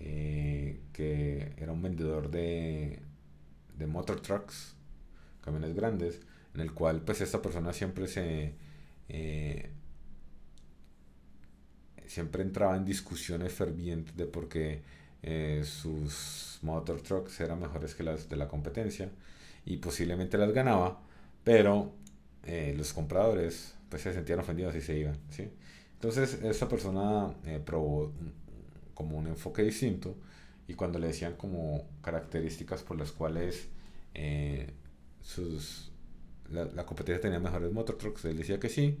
eh, 0.00 0.80
que 0.92 1.52
era 1.58 1.70
un 1.70 1.82
vendedor 1.82 2.30
de, 2.30 2.98
de 3.76 3.86
motor 3.86 4.20
trucks, 4.20 4.74
camiones 5.42 5.74
grandes, 5.74 6.20
en 6.54 6.62
el 6.62 6.72
cual 6.72 7.02
pues 7.02 7.20
esta 7.20 7.40
persona 7.40 7.72
siempre 7.72 8.08
se... 8.08 8.54
Eh, 9.10 9.70
siempre 12.06 12.42
entraba 12.42 12.74
en 12.76 12.86
discusiones 12.86 13.52
fervientes 13.52 14.16
de 14.16 14.24
por 14.24 14.48
qué 14.48 14.82
sus 15.62 16.58
motor 16.62 17.02
trucks 17.02 17.38
eran 17.40 17.60
mejores 17.60 17.94
que 17.94 18.02
las 18.02 18.30
de 18.30 18.36
la 18.36 18.48
competencia 18.48 19.10
y 19.66 19.76
posiblemente 19.76 20.38
las 20.38 20.52
ganaba, 20.52 21.02
pero 21.44 21.92
los 22.46 22.94
compradores 22.94 23.77
pues 23.88 24.02
se 24.02 24.12
sentían 24.12 24.40
ofendidos 24.40 24.74
y 24.76 24.80
se 24.80 24.96
iban, 24.96 25.18
¿sí? 25.30 25.50
Entonces 25.94 26.40
esta 26.42 26.68
persona 26.68 27.34
eh, 27.44 27.60
probó 27.64 28.12
como 28.94 29.18
un 29.18 29.26
enfoque 29.26 29.62
distinto 29.62 30.16
y 30.66 30.74
cuando 30.74 30.98
le 30.98 31.08
decían 31.08 31.34
como 31.34 31.88
características 32.02 32.82
por 32.82 32.98
las 32.98 33.10
cuales 33.12 33.68
eh, 34.14 34.72
sus, 35.22 35.90
la, 36.50 36.86
competencia 36.86 37.20
tenía 37.20 37.40
mejores 37.40 37.72
motor 37.72 37.96
trucks, 37.96 38.24
él 38.26 38.36
decía 38.36 38.60
que 38.60 38.68
sí 38.68 38.98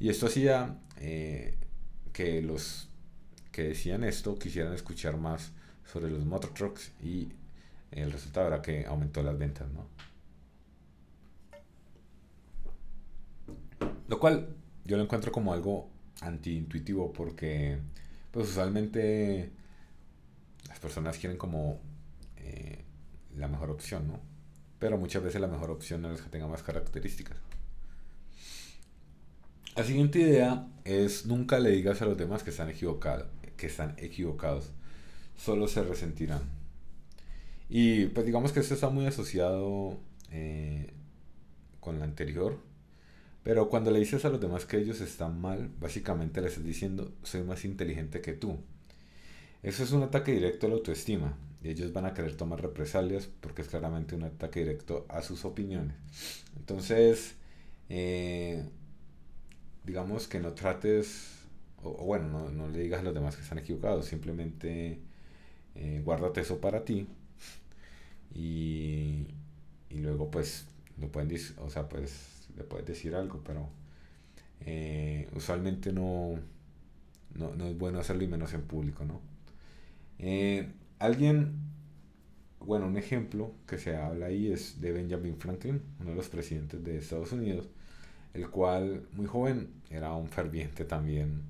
y 0.00 0.08
esto 0.08 0.26
hacía 0.26 0.78
eh, 0.98 1.56
que 2.12 2.40
los 2.40 2.88
que 3.52 3.64
decían 3.64 4.04
esto 4.04 4.38
quisieran 4.38 4.72
escuchar 4.72 5.16
más 5.16 5.52
sobre 5.84 6.10
los 6.10 6.24
motor 6.24 6.54
trucks 6.54 6.92
y 7.02 7.32
el 7.90 8.12
resultado 8.12 8.46
era 8.48 8.62
que 8.62 8.86
aumentó 8.86 9.22
las 9.22 9.38
ventas, 9.38 9.68
¿no? 9.70 9.86
Lo 14.08 14.18
cual 14.18 14.56
yo 14.84 14.96
lo 14.96 15.02
encuentro 15.02 15.30
como 15.30 15.52
algo 15.52 15.90
antiintuitivo 16.20 17.12
porque 17.12 17.78
pues 18.30 18.48
usualmente 18.48 19.50
las 20.68 20.78
personas 20.80 21.18
quieren 21.18 21.38
como 21.38 21.80
eh, 22.36 22.84
la 23.36 23.48
mejor 23.48 23.70
opción, 23.70 24.08
¿no? 24.08 24.20
Pero 24.78 24.96
muchas 24.96 25.22
veces 25.22 25.40
la 25.40 25.46
mejor 25.46 25.70
opción 25.70 26.04
es 26.06 26.22
que 26.22 26.30
tenga 26.30 26.46
más 26.46 26.62
características. 26.62 27.36
La 29.76 29.84
siguiente 29.84 30.18
idea 30.20 30.66
es 30.84 31.26
nunca 31.26 31.58
le 31.58 31.70
digas 31.70 32.02
a 32.02 32.04
los 32.04 32.16
demás 32.16 32.42
que 32.42 32.50
están 32.50 32.68
equivocados, 32.70 33.28
que 33.56 33.66
están 33.66 33.94
equivocados, 33.98 34.70
solo 35.36 35.68
se 35.68 35.82
resentirán. 35.84 36.42
Y 37.68 38.06
pues 38.06 38.24
digamos 38.24 38.52
que 38.52 38.60
esto 38.60 38.74
está 38.74 38.88
muy 38.88 39.06
asociado 39.06 39.98
eh, 40.30 40.92
con 41.80 41.98
la 41.98 42.06
anterior, 42.06 42.58
pero 43.42 43.68
cuando 43.68 43.90
le 43.90 44.00
dices 44.00 44.24
a 44.24 44.30
los 44.30 44.40
demás 44.40 44.66
que 44.66 44.78
ellos 44.78 45.00
están 45.00 45.40
mal, 45.40 45.70
básicamente 45.80 46.40
le 46.40 46.48
estás 46.48 46.64
diciendo, 46.64 47.12
soy 47.22 47.42
más 47.42 47.64
inteligente 47.64 48.20
que 48.20 48.32
tú. 48.34 48.58
Eso 49.62 49.82
es 49.82 49.92
un 49.92 50.02
ataque 50.02 50.32
directo 50.32 50.66
a 50.66 50.70
la 50.70 50.76
autoestima 50.76 51.36
y 51.62 51.70
ellos 51.70 51.92
van 51.92 52.06
a 52.06 52.14
querer 52.14 52.36
tomar 52.36 52.60
represalias 52.62 53.28
porque 53.40 53.62
es 53.62 53.68
claramente 53.68 54.14
un 54.14 54.24
ataque 54.24 54.60
directo 54.60 55.06
a 55.08 55.22
sus 55.22 55.44
opiniones. 55.44 55.96
Entonces, 56.56 57.34
eh, 57.88 58.64
digamos 59.84 60.28
que 60.28 60.40
no 60.40 60.52
trates, 60.52 61.38
o, 61.82 61.90
bueno, 62.04 62.50
no, 62.50 62.68
le 62.68 62.80
digas 62.80 63.00
a 63.00 63.04
los 63.04 63.14
demás 63.14 63.36
que 63.36 63.42
están 63.42 63.58
equivocados, 63.58 64.06
simplemente 64.06 65.00
eh, 65.74 66.02
guárdate 66.04 66.42
eso 66.42 66.60
para 66.60 66.84
ti 66.84 67.06
y, 68.34 69.26
y 69.90 69.98
luego 70.00 70.30
pues 70.30 70.66
lo 71.00 71.08
pueden 71.10 71.30
o 71.58 71.70
sea, 71.70 71.88
pues 71.88 72.37
le 72.58 72.64
puedes 72.64 72.86
decir 72.86 73.14
algo, 73.14 73.40
pero 73.44 73.68
eh, 74.60 75.28
usualmente 75.34 75.92
no, 75.92 76.34
no, 77.34 77.66
es 77.66 77.78
bueno 77.78 78.00
hacerlo 78.00 78.24
y 78.24 78.28
menos 78.28 78.52
en 78.54 78.62
público, 78.62 79.04
¿no? 79.04 79.20
Eh, 80.18 80.68
alguien, 80.98 81.54
bueno, 82.60 82.86
un 82.86 82.96
ejemplo 82.96 83.52
que 83.66 83.78
se 83.78 83.96
habla 83.96 84.26
ahí 84.26 84.52
es 84.52 84.80
de 84.80 84.92
Benjamin 84.92 85.38
Franklin, 85.38 85.80
uno 86.00 86.10
de 86.10 86.16
los 86.16 86.28
presidentes 86.28 86.82
de 86.82 86.98
Estados 86.98 87.32
Unidos, 87.32 87.68
el 88.34 88.50
cual 88.50 89.06
muy 89.12 89.26
joven 89.26 89.70
era 89.90 90.12
un 90.14 90.28
ferviente 90.28 90.84
también, 90.84 91.42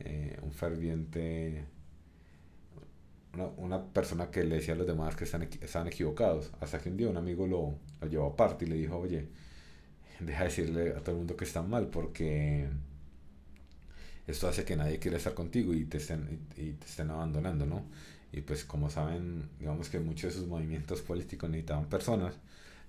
eh, 0.00 0.38
un 0.42 0.52
ferviente, 0.52 1.64
una, 3.56 3.82
persona 3.86 4.30
que 4.30 4.44
le 4.44 4.56
decía 4.56 4.74
a 4.74 4.76
los 4.76 4.86
demás 4.86 5.16
que 5.16 5.24
están, 5.24 5.42
estaban 5.42 5.88
equivocados, 5.88 6.52
hasta 6.60 6.78
que 6.78 6.90
un 6.90 6.96
día 6.98 7.08
un 7.08 7.16
amigo 7.16 7.46
lo, 7.46 7.78
lo 8.00 8.08
llevó 8.08 8.26
aparte 8.26 8.66
y 8.66 8.68
le 8.68 8.76
dijo, 8.76 8.98
oye, 8.98 9.28
deja 10.20 10.40
de 10.40 10.48
decirle 10.48 10.90
a 10.90 11.00
todo 11.00 11.12
el 11.12 11.18
mundo 11.18 11.36
que 11.36 11.44
están 11.44 11.68
mal 11.68 11.88
porque 11.88 12.68
esto 14.26 14.48
hace 14.48 14.64
que 14.64 14.76
nadie 14.76 14.98
quiera 14.98 15.16
estar 15.16 15.34
contigo 15.34 15.72
y 15.74 15.84
te 15.84 15.98
estén, 15.98 16.46
y, 16.56 16.72
te 16.72 16.86
estén 16.86 17.10
abandonando, 17.10 17.66
¿no? 17.66 17.84
Y 18.32 18.40
pues 18.40 18.64
como 18.64 18.90
saben, 18.90 19.48
digamos 19.58 19.88
que 19.88 20.00
muchos 20.00 20.34
de 20.34 20.40
sus 20.40 20.48
movimientos 20.48 21.00
políticos 21.02 21.48
necesitaban 21.48 21.88
personas, 21.88 22.34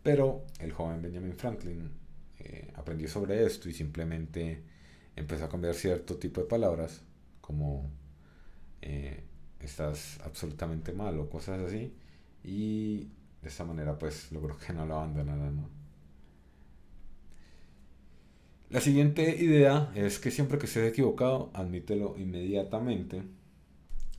pero 0.04 0.46
el 0.60 0.72
joven 0.72 1.02
Benjamin 1.02 1.36
Franklin 1.38 1.92
eh, 2.40 2.72
aprendió 2.76 3.08
sobre 3.08 3.46
esto 3.46 3.70
y 3.70 3.74
simplemente 3.74 4.63
empezó 5.16 5.46
a 5.46 5.50
cambiar 5.50 5.76
cierto 5.76 6.18
tipo 6.18 6.42
de 6.42 6.48
palabras 6.48 7.02
como 7.42 7.90
eh, 8.82 9.24
estás 9.60 10.20
absolutamente 10.24 10.94
mal 10.94 11.18
o 11.20 11.30
cosas 11.30 11.60
así 11.60 11.94
y 12.44 13.10
de 13.42 13.50
esta 13.50 13.63
manera 13.63 13.98
pues 13.98 14.32
logró 14.32 14.58
que 14.58 14.74
no 14.74 14.86
lo 14.86 14.96
abandonaran, 14.96 15.56
¿no? 15.56 15.70
La 18.69 18.82
siguiente 18.82 19.38
idea 19.41 19.91
es 19.95 20.19
que 20.19 20.30
siempre 20.30 20.58
que 20.58 20.65
estés 20.65 20.91
equivocado, 20.91 21.51
admítelo 21.53 22.15
inmediatamente. 22.17 23.23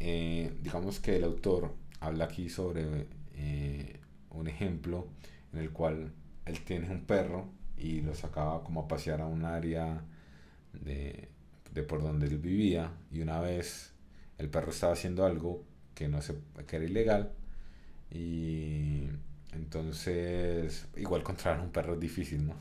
Eh, 0.01 0.53
digamos 0.63 1.01
que 1.01 1.17
el 1.17 1.25
autor 1.25 1.75
habla 2.01 2.25
aquí 2.27 2.49
sobre 2.49 3.07
eh, 3.35 4.01
un 4.31 4.49
ejemplo 4.49 5.09
en 5.53 5.59
el 5.61 5.71
cual 5.71 6.13
él 6.47 6.61
tiene 6.65 6.91
un 6.91 7.03
perro 7.05 7.51
y 7.77 8.01
lo 8.01 8.15
sacaba 8.15 8.65
como 8.65 8.83
a 8.83 8.89
pasear 8.89 9.21
a 9.21 9.27
un 9.27 9.45
área 9.45 10.03
de, 10.73 11.29
de 11.75 11.83
por 11.83 12.03
donde 12.03 12.27
él 12.27 12.39
vivía 12.39 12.93
y 13.13 13.21
una 13.21 13.41
vez 13.41 13.93
el 14.39 14.49
perro 14.49 14.71
estaba 14.71 14.93
haciendo 14.95 15.27
algo 15.27 15.65
que 15.95 16.09
no 16.09 16.23
se 16.23 16.35
que 16.67 16.77
era 16.77 16.85
ilegal 16.85 17.33
y 18.11 19.09
entonces 19.53 20.87
igual 20.97 21.21
encontrar 21.23 21.61
un 21.61 21.71
perro 21.71 21.95
es 21.95 22.01
difícil 22.01 22.47
no 22.47 22.55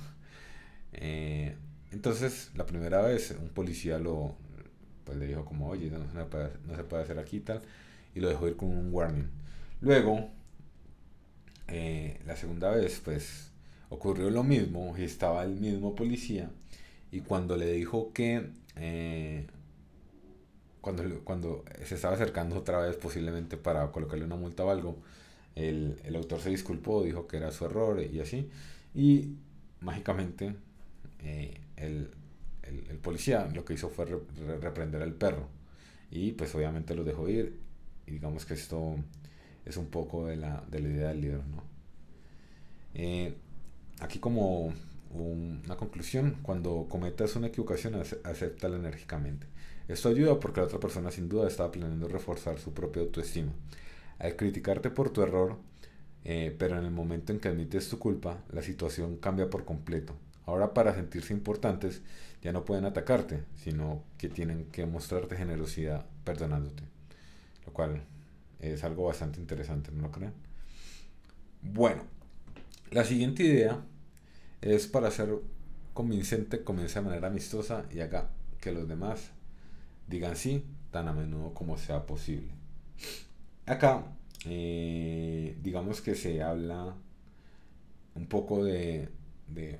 eh, 0.93 1.56
entonces, 1.91 2.52
la 2.56 2.65
primera 2.65 3.02
vez 3.02 3.36
un 3.39 3.50
policía 3.50 4.00
lo 4.00 4.36
pues 5.06 5.17
le 5.17 5.28
dijo 5.28 5.45
como, 5.45 5.69
oye, 5.69 5.89
no, 5.89 6.00
se 6.12 6.26
puede, 6.26 6.52
no 6.65 6.97
hacer 6.97 7.17
aquí 7.17 7.39
tal, 7.39 7.62
y 8.13 8.19
lo 8.19 8.28
dejó 8.28 8.47
ir 8.50 8.58
con 8.58 8.69
un 8.69 8.93
warning. 8.93 9.30
Luego, 9.80 10.30
eh, 11.69 12.19
la 12.26 12.36
segunda 12.36 12.71
vez, 12.71 13.02
pues 13.04 13.52
ocurrió 13.89 14.30
lo 14.30 14.43
mismo 14.43 14.95
y 14.97 15.04
estaba 15.04 15.43
el 15.43 15.56
mismo 15.56 15.95
policía 15.95 16.50
y 17.12 17.21
cuando 17.21 17.56
le 17.56 17.71
dijo 17.71 18.12
que 18.13 18.50
eh, 18.76 19.47
cuando, 20.82 21.04
cuando 21.23 21.63
se 21.86 21.95
estaba 21.95 22.15
acercando 22.15 22.58
otra 22.58 22.80
vez 22.80 22.95
posiblemente 22.97 23.58
para 23.58 23.91
colocarle 23.91 24.26
una 24.26 24.36
multa 24.36 24.65
o 24.65 24.71
algo, 24.71 24.97
el, 25.56 26.00
el 26.04 26.15
autor 26.15 26.39
se 26.41 26.50
disculpó, 26.50 27.04
dijo 27.04 27.28
que 27.28 27.38
era 27.38 27.52
su 27.52 27.65
error 27.65 28.02
y 28.02 28.19
así, 28.19 28.50
y 28.93 29.36
mágicamente 29.80 30.56
eh, 31.24 31.60
el, 31.78 32.12
el, 32.64 32.98
policía 32.98 33.50
lo 33.54 33.64
que 33.66 33.74
hizo 33.74 33.90
fue 33.90 34.06
reprender 34.06 35.02
al 35.02 35.14
perro. 35.14 35.48
Y 36.12 36.34
pues 36.34 36.54
obviamente 36.56 36.96
lo 36.96 37.04
dejó 37.04 37.30
ir. 37.30 37.60
Y 38.06 38.12
digamos 38.12 38.46
que 38.46 38.54
esto 38.54 38.96
es 39.66 39.78
un 39.78 39.88
poco 39.88 40.28
de 40.28 40.38
la, 40.38 40.64
de 40.70 40.80
la 40.80 40.88
idea 40.90 41.08
del 41.10 41.22
libro 41.22 41.44
¿no? 41.44 41.64
Eh, 42.94 43.36
aquí 44.00 44.20
como 44.20 44.74
una 45.12 45.76
conclusión 45.76 46.38
cuando 46.42 46.88
cometas 46.90 47.36
una 47.36 47.48
equivocación 47.48 47.96
acéptala 48.24 48.78
enérgicamente. 48.78 49.48
Esto 49.88 50.10
ayuda 50.10 50.40
porque 50.40 50.62
la 50.62 50.68
otra 50.68 50.80
persona 50.80 51.12
sin 51.12 51.30
duda 51.30 51.48
estaba 51.48 51.72
planeando 51.72 52.08
reforzar 52.08 52.60
su 52.60 52.74
propia 52.74 53.02
autoestima. 53.04 53.52
Al 54.20 54.36
criticarte 54.36 54.90
por 54.90 55.12
tu 55.12 55.22
error 55.22 55.58
eh, 56.30 56.54
pero 56.58 56.78
en 56.78 56.84
el 56.84 56.92
momento 56.92 57.32
en 57.32 57.40
que 57.40 57.48
admites 57.48 57.90
tu 57.90 58.00
culpa 58.00 58.44
la 58.52 58.62
situación 58.62 59.16
cambia 59.18 59.50
por 59.50 59.64
completo 59.64 60.14
Ahora 60.48 60.74
para 60.74 60.96
sentirse 60.96 61.34
importantes 61.34 62.02
ya 62.42 62.54
no 62.54 62.64
pueden 62.64 62.86
atacarte, 62.86 63.44
sino 63.58 64.02
que 64.18 64.30
tienen 64.30 64.66
que 64.72 64.86
mostrarte 64.86 65.36
generosidad 65.36 66.06
perdonándote. 66.24 66.84
Lo 67.66 67.74
cual 67.74 68.02
es 68.62 68.84
algo 68.86 69.04
bastante 69.04 69.42
interesante, 69.42 69.92
¿no 69.92 70.04
lo 70.04 70.12
creen? 70.12 70.34
Bueno, 71.62 72.04
la 72.92 73.04
siguiente 73.04 73.44
idea 73.44 73.84
es 74.62 74.88
para 74.88 75.12
ser 75.12 75.30
convincente, 75.94 76.64
comience 76.64 77.00
de 77.00 77.06
manera 77.06 77.28
amistosa 77.28 77.86
y 77.92 78.00
haga 78.00 78.30
que 78.62 78.72
los 78.72 78.88
demás 78.88 79.32
digan 80.08 80.38
sí 80.38 80.64
tan 80.92 81.10
a 81.10 81.14
menudo 81.14 81.54
como 81.54 81.78
sea 81.78 82.06
posible. 82.06 82.52
Acá, 83.66 84.06
eh, 84.46 85.58
digamos 85.62 86.00
que 86.00 86.16
se 86.16 86.42
habla 86.42 86.96
un 88.16 88.28
poco 88.28 88.64
de, 88.64 89.10
de 89.48 89.80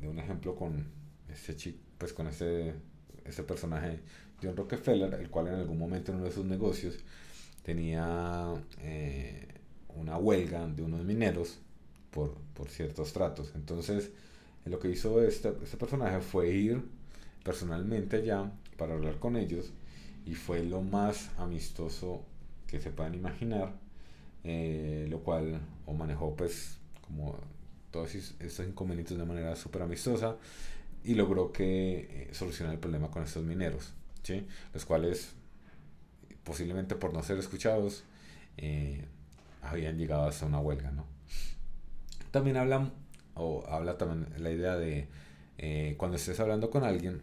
de 0.00 0.08
un 0.08 0.18
ejemplo 0.18 0.54
con 0.54 0.86
este 1.28 1.56
chico, 1.56 1.78
pues 1.98 2.12
con 2.12 2.26
este, 2.26 2.74
personaje, 3.46 4.00
John 4.42 4.56
Rockefeller, 4.56 5.14
el 5.14 5.30
cual 5.30 5.48
en 5.48 5.54
algún 5.54 5.78
momento 5.78 6.12
en 6.12 6.18
uno 6.18 6.26
de 6.26 6.32
sus 6.32 6.44
negocios 6.44 6.98
tenía 7.62 8.54
eh, 8.80 9.46
una 9.96 10.16
huelga 10.16 10.66
de 10.68 10.82
unos 10.82 11.04
mineros 11.04 11.58
por, 12.10 12.34
por, 12.54 12.68
ciertos 12.68 13.12
tratos. 13.12 13.52
Entonces, 13.54 14.10
lo 14.64 14.78
que 14.78 14.90
hizo 14.90 15.22
este, 15.22 15.52
este 15.62 15.76
personaje 15.76 16.20
fue 16.20 16.50
ir 16.50 16.82
personalmente 17.42 18.16
allá 18.16 18.50
para 18.76 18.94
hablar 18.94 19.18
con 19.18 19.36
ellos 19.36 19.72
y 20.24 20.34
fue 20.34 20.62
lo 20.62 20.82
más 20.82 21.30
amistoso 21.38 22.22
que 22.66 22.80
se 22.80 22.90
puedan 22.90 23.14
imaginar, 23.14 23.72
eh, 24.44 25.06
lo 25.08 25.20
cual 25.20 25.60
o 25.86 25.94
manejó 25.94 26.36
pues 26.36 26.78
como 27.00 27.36
todos 27.90 28.14
estos 28.14 28.66
inconvenientes 28.66 29.16
de 29.16 29.24
manera 29.24 29.56
súper 29.56 29.82
amistosa. 29.82 30.36
y 31.04 31.14
logró 31.14 31.52
que 31.52 32.28
solucionar 32.32 32.74
el 32.74 32.80
problema 32.80 33.10
con 33.10 33.22
estos 33.22 33.44
mineros, 33.44 33.92
¿sí? 34.22 34.46
los 34.74 34.84
cuales 34.84 35.32
posiblemente 36.44 36.96
por 36.96 37.14
no 37.14 37.22
ser 37.22 37.38
escuchados 37.38 38.04
habían 39.62 39.96
llegado 39.96 40.24
hasta 40.24 40.44
una 40.44 40.58
huelga. 40.58 40.90
¿no? 40.90 41.06
También 42.32 42.56
hablan, 42.56 42.92
o 43.34 43.64
habla 43.68 43.96
también 43.96 44.26
la 44.42 44.50
idea 44.50 44.76
de 44.76 45.08
cuando 45.96 46.16
estés 46.16 46.40
hablando 46.40 46.68
con 46.68 46.84
alguien, 46.84 47.22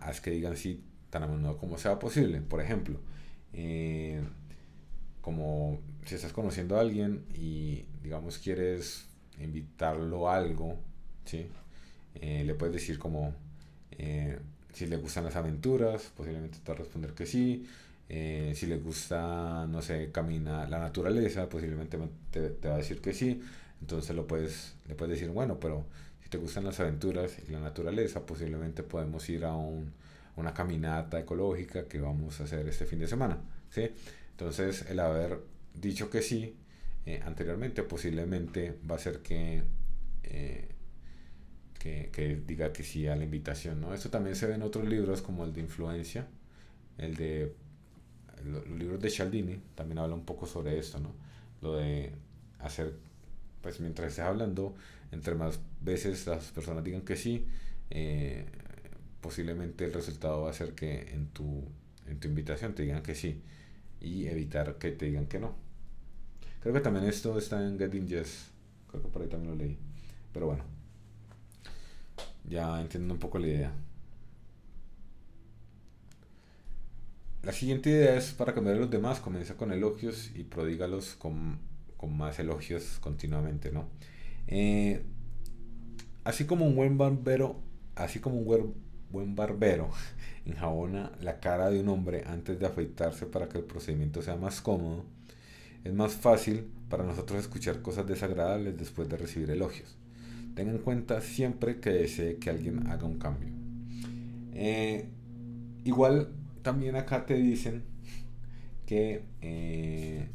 haz 0.00 0.20
que 0.20 0.30
digan 0.30 0.56
sí 0.56 0.84
tan 1.14 1.22
a 1.22 1.26
menudo 1.28 1.56
como 1.58 1.78
sea 1.78 2.00
posible. 2.00 2.40
Por 2.40 2.60
ejemplo, 2.60 2.98
eh, 3.52 4.20
como 5.20 5.80
si 6.04 6.16
estás 6.16 6.32
conociendo 6.32 6.76
a 6.76 6.80
alguien 6.80 7.24
y 7.34 7.84
digamos 8.02 8.38
quieres 8.38 9.06
invitarlo 9.40 10.28
a 10.28 10.36
algo, 10.36 10.78
¿sí? 11.24 11.46
Eh, 12.14 12.44
le 12.44 12.54
puedes 12.54 12.74
decir 12.74 12.98
como 12.98 13.34
eh, 13.92 14.38
si 14.72 14.86
le 14.86 14.96
gustan 14.96 15.24
las 15.24 15.36
aventuras, 15.36 16.12
posiblemente 16.16 16.58
te 16.62 16.72
va 16.72 16.76
a 16.76 16.78
responder 16.78 17.12
que 17.12 17.26
sí. 17.26 17.66
si 18.08 18.66
le 18.66 18.76
gusta, 18.78 19.66
no 19.66 19.82
sé, 19.82 20.10
camina 20.12 20.68
la 20.68 20.78
naturaleza, 20.78 21.48
posiblemente 21.48 21.98
te, 22.30 22.50
te, 22.50 22.68
va 22.68 22.74
a 22.74 22.78
decir 22.78 23.00
que 23.00 23.12
sí. 23.12 23.40
Entonces 23.80 24.14
lo 24.14 24.26
puedes, 24.26 24.74
le 24.88 24.94
puedes 24.94 25.18
decir, 25.18 25.32
bueno, 25.32 25.58
pero 25.60 25.84
si 26.22 26.28
te 26.30 26.38
gustan 26.38 26.64
las 26.64 26.80
aventuras 26.80 27.36
y 27.46 27.52
la 27.52 27.60
naturaleza, 27.60 28.24
posiblemente 28.26 28.82
podemos 28.82 29.28
ir 29.28 29.44
a 29.44 29.54
un 29.54 29.92
una 30.36 30.52
caminata 30.52 31.20
ecológica 31.20 31.86
que 31.86 32.00
vamos 32.00 32.40
a 32.40 32.44
hacer 32.44 32.66
este 32.68 32.86
fin 32.86 32.98
de 32.98 33.06
semana. 33.06 33.38
¿sí? 33.70 33.90
Entonces, 34.30 34.84
el 34.88 35.00
haber 35.00 35.40
dicho 35.74 36.10
que 36.10 36.22
sí 36.22 36.56
eh, 37.06 37.20
anteriormente 37.24 37.82
posiblemente 37.82 38.78
va 38.90 38.96
a 38.96 38.98
ser 38.98 39.20
que, 39.20 39.62
eh, 40.22 40.68
que, 41.78 42.10
que, 42.12 42.36
diga 42.36 42.72
que 42.72 42.82
sí 42.82 43.06
a 43.06 43.16
la 43.16 43.24
invitación. 43.24 43.80
¿no? 43.80 43.94
Esto 43.94 44.10
también 44.10 44.36
se 44.36 44.46
ve 44.46 44.54
en 44.54 44.62
otros 44.62 44.86
libros 44.86 45.22
como 45.22 45.44
el 45.44 45.52
de 45.52 45.60
Influencia, 45.60 46.26
el 46.98 47.16
de 47.16 47.54
los 48.44 48.68
libros 48.68 49.00
de 49.00 49.10
Cialdini 49.10 49.60
también 49.74 49.98
habla 49.98 50.14
un 50.14 50.24
poco 50.24 50.46
sobre 50.46 50.78
esto, 50.78 50.98
¿no? 50.98 51.14
Lo 51.62 51.76
de 51.76 52.12
hacer, 52.58 52.92
pues 53.62 53.80
mientras 53.80 54.08
estés 54.08 54.24
hablando, 54.24 54.74
entre 55.12 55.34
más 55.34 55.60
veces 55.80 56.26
las 56.26 56.50
personas 56.50 56.84
digan 56.84 57.02
que 57.02 57.16
sí, 57.16 57.46
eh, 57.90 58.44
posiblemente 59.20 59.84
el 59.84 59.92
resultado 59.92 60.42
va 60.42 60.50
a 60.50 60.52
ser 60.52 60.74
que 60.74 61.12
en 61.12 61.28
tu, 61.28 61.64
en 62.06 62.20
tu 62.20 62.28
invitación 62.28 62.74
te 62.74 62.82
digan 62.82 63.02
que 63.02 63.14
sí 63.14 63.40
y 64.00 64.26
evitar 64.26 64.76
que 64.76 64.90
te 64.92 65.06
digan 65.06 65.26
que 65.26 65.38
no. 65.38 65.54
Creo 66.64 66.72
que 66.72 66.80
también 66.80 67.04
esto 67.04 67.36
está 67.36 67.62
en 67.62 67.78
Getting 67.78 68.08
Yes. 68.08 68.50
Creo 68.90 69.02
que 69.02 69.08
por 69.10 69.20
ahí 69.20 69.28
también 69.28 69.50
lo 69.50 69.62
leí. 69.62 69.76
Pero 70.32 70.46
bueno. 70.46 70.64
Ya 72.48 72.80
entiendo 72.80 73.12
un 73.12 73.20
poco 73.20 73.38
la 73.38 73.46
idea. 73.46 73.72
La 77.42 77.52
siguiente 77.52 77.90
idea 77.90 78.16
es 78.16 78.32
para 78.32 78.54
cambiar 78.54 78.76
a 78.76 78.78
los 78.78 78.90
demás. 78.90 79.20
Comienza 79.20 79.58
con 79.58 79.72
elogios 79.72 80.30
y 80.34 80.44
prodígalos 80.44 81.16
con, 81.16 81.58
con 81.98 82.16
más 82.16 82.38
elogios 82.38 82.98
continuamente, 82.98 83.70
¿no? 83.70 83.84
Eh, 84.46 85.04
así 86.24 86.46
como 86.46 86.64
un 86.64 86.76
buen 86.76 86.96
barbero, 86.96 87.60
así 87.94 88.20
como 88.20 88.38
un 88.38 88.46
buen 88.46 88.74
buen 89.10 89.36
barbero 89.36 89.90
enjabona 90.46 91.12
la 91.20 91.40
cara 91.40 91.70
de 91.70 91.78
un 91.78 91.88
hombre 91.88 92.24
antes 92.26 92.58
de 92.58 92.66
afeitarse 92.66 93.26
para 93.26 93.50
que 93.50 93.58
el 93.58 93.64
procedimiento 93.64 94.22
sea 94.22 94.36
más 94.36 94.62
cómodo, 94.62 95.04
es 95.84 95.92
más 95.92 96.14
fácil 96.14 96.66
para 96.88 97.04
nosotros 97.04 97.38
escuchar 97.40 97.82
cosas 97.82 98.06
desagradables 98.06 98.76
después 98.76 99.08
de 99.08 99.18
recibir 99.18 99.50
elogios. 99.50 99.96
Tenga 100.54 100.72
en 100.72 100.78
cuenta 100.78 101.20
siempre 101.20 101.80
que 101.80 101.90
desee 101.90 102.38
que 102.38 102.50
alguien 102.50 102.86
haga 102.86 103.04
un 103.04 103.18
cambio. 103.18 103.50
Eh, 104.52 105.08
igual 105.84 106.32
también 106.62 106.96
acá 106.96 107.26
te 107.26 107.34
dicen 107.34 107.84
que, 108.86 109.24
eh, 109.42 110.28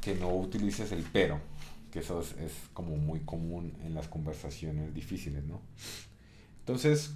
que 0.00 0.14
no 0.16 0.34
utilices 0.34 0.90
el 0.92 1.04
pero, 1.12 1.40
que 1.92 2.00
eso 2.00 2.20
es, 2.20 2.32
es, 2.38 2.52
como 2.72 2.96
muy 2.96 3.20
común 3.20 3.74
en 3.84 3.94
las 3.94 4.08
conversaciones 4.08 4.94
difíciles, 4.94 5.44
¿no? 5.44 5.60
Entonces, 6.60 7.14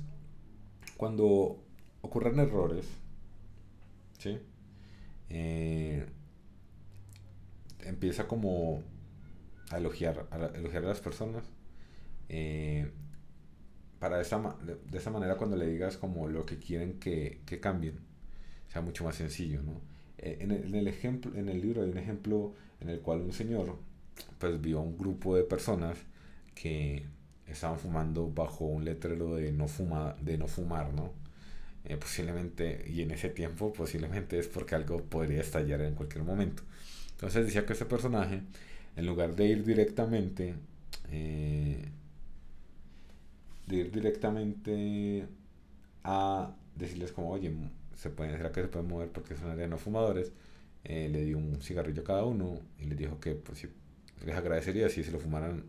cuando 0.97 1.63
ocurren 2.03 2.39
errores, 2.39 2.87
¿sí? 4.19 4.39
Eh, 5.33 6.07
empieza 7.85 8.29
como 8.29 8.83
a 9.71 9.79
elogiar, 9.79 10.27
a 10.31 10.47
elogiar 10.57 10.85
a 10.85 10.88
las 10.88 11.01
personas. 11.01 11.45
Eh, 12.29 12.90
para 13.99 14.21
esa, 14.21 14.57
de 14.64 14.99
esa 14.99 15.11
manera 15.11 15.37
cuando 15.37 15.57
le 15.57 15.66
digas 15.66 15.97
como 15.97 16.29
lo 16.29 16.45
que 16.45 16.59
quieren 16.59 16.99
que, 16.99 17.40
que 17.47 17.61
cambien, 17.61 18.01
sea 18.68 18.83
mucho 18.83 19.05
más 19.05 19.14
sencillo, 19.16 19.62
¿no? 19.62 19.81
Eh, 20.18 20.38
en, 20.40 20.51
el, 20.51 20.64
en, 20.64 20.75
el, 20.75 20.88
ejemplo, 20.88 21.33
en 21.37 21.49
el 21.49 21.61
libro 21.61 21.83
hay 21.83 21.90
un 21.90 21.99
ejemplo 21.99 22.55
en 22.81 22.88
el 22.88 23.01
cual 23.01 23.21
un 23.21 23.33
señor 23.33 23.77
pues 24.38 24.61
vio 24.61 24.79
a 24.81 24.83
un 24.83 24.99
grupo 24.99 25.37
de 25.37 25.45
personas 25.45 25.99
que 26.55 27.05
estaban 27.47 27.79
fumando 27.79 28.31
bajo 28.31 28.64
un 28.64 28.85
letrero 28.85 29.37
de 29.37 29.53
no, 29.53 29.68
fuma, 29.68 30.16
de 30.21 30.38
no 30.38 30.49
fumar, 30.49 30.92
¿no? 30.92 31.12
Eh, 31.85 31.97
posiblemente, 31.97 32.85
y 32.88 33.03
en 33.03 33.11
ese 33.11 33.29
tiempo 33.31 33.73
posiblemente 33.73 34.38
es 34.38 34.47
porque 34.49 34.75
algo 34.77 35.03
podría 35.05 35.40
estallar 35.40 35.81
en 35.83 35.95
cualquier 35.95 36.25
momento. 36.25 36.62
Entonces 37.12 37.47
decía 37.47 37.66
que 37.66 37.73
este 37.73 37.87
personaje, 37.87 38.42
en 38.97 39.07
lugar 39.07 39.35
de 39.35 39.47
ir 39.47 39.64
directamente, 39.64 40.55
eh, 41.11 41.88
de 43.66 43.77
ir 43.77 43.90
directamente 43.92 45.27
a 46.05 46.55
decirles 46.77 47.12
como, 47.12 47.31
oye, 47.31 47.53
se 47.97 48.11
pueden, 48.11 48.37
¿será 48.37 48.53
que 48.53 48.62
se 48.62 48.68
pueden 48.68 48.88
mover 48.88 49.09
porque 49.11 49.35
es 49.35 49.40
una 49.40 49.53
área 49.53 49.64
de 49.64 49.71
no 49.71 49.79
fumadores? 49.79 50.33
Eh, 50.85 51.09
le 51.11 51.25
dio 51.25 51.38
un 51.38 51.61
cigarrillo 51.62 52.03
a 52.03 52.05
cada 52.05 52.25
uno 52.25 52.59
y 52.81 52.87
les 52.87 52.99
dijo 52.99 53.21
que 53.21 53.33
pues, 53.35 53.68
les 54.25 54.37
agradecería 54.37 54.88
si 54.88 55.05
se 55.05 55.12
lo 55.12 55.21
fumaran 55.21 55.64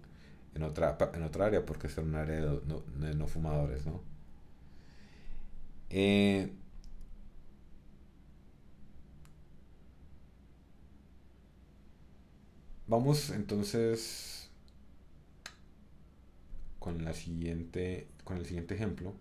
en 0.55 0.63
otra, 0.63 0.97
en 1.13 1.23
otra 1.23 1.47
área, 1.47 1.65
porque 1.65 1.87
es 1.87 1.97
un 1.97 2.15
área 2.15 2.37
de 2.41 2.59
no, 2.65 2.83
no 3.15 3.27
fumadores, 3.27 3.85
¿no? 3.85 4.12
Eh, 5.95 6.49
vamos 12.87 13.29
entonces 13.29 14.49
con 16.79 17.03
la 17.05 17.13
siguiente 17.13 18.07
con 18.23 18.37
el 18.37 18.45
siguiente 18.45 18.73
ejemplo 18.73 19.13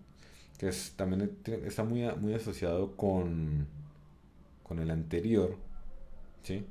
que 0.58 0.68
es 0.68 0.92
también 0.96 1.38
está 1.66 1.84
muy, 1.84 2.04
muy 2.16 2.34
asociado 2.34 2.96
con 2.96 3.66
con 4.62 4.78
el 4.78 4.90
anterior 4.90 5.58
¿sí? 6.42 6.64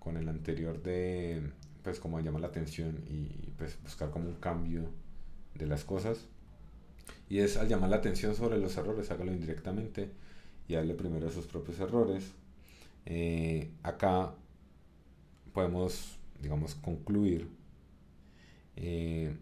con 0.00 0.16
el 0.16 0.28
anterior 0.28 0.82
de 0.82 1.42
pues 1.82 2.00
como 2.00 2.20
llamar 2.20 2.42
la 2.42 2.48
atención 2.48 2.98
y 3.08 3.50
pues 3.58 3.78
buscar 3.82 4.10
como 4.10 4.28
un 4.28 4.36
cambio 4.36 4.82
de 5.54 5.66
las 5.66 5.84
cosas. 5.84 6.26
Y 7.28 7.38
es 7.38 7.56
al 7.56 7.68
llamar 7.68 7.90
la 7.90 7.96
atención 7.96 8.34
sobre 8.34 8.58
los 8.58 8.76
errores, 8.76 9.10
hágalo 9.10 9.32
indirectamente 9.32 10.10
y 10.66 10.74
darle 10.74 10.94
primero 10.94 11.28
a 11.28 11.30
sus 11.30 11.46
propios 11.46 11.78
errores. 11.80 12.32
Eh, 13.06 13.70
acá 13.82 14.34
podemos, 15.52 16.18
digamos, 16.40 16.74
concluir. 16.74 17.48
Eh, 18.76 19.32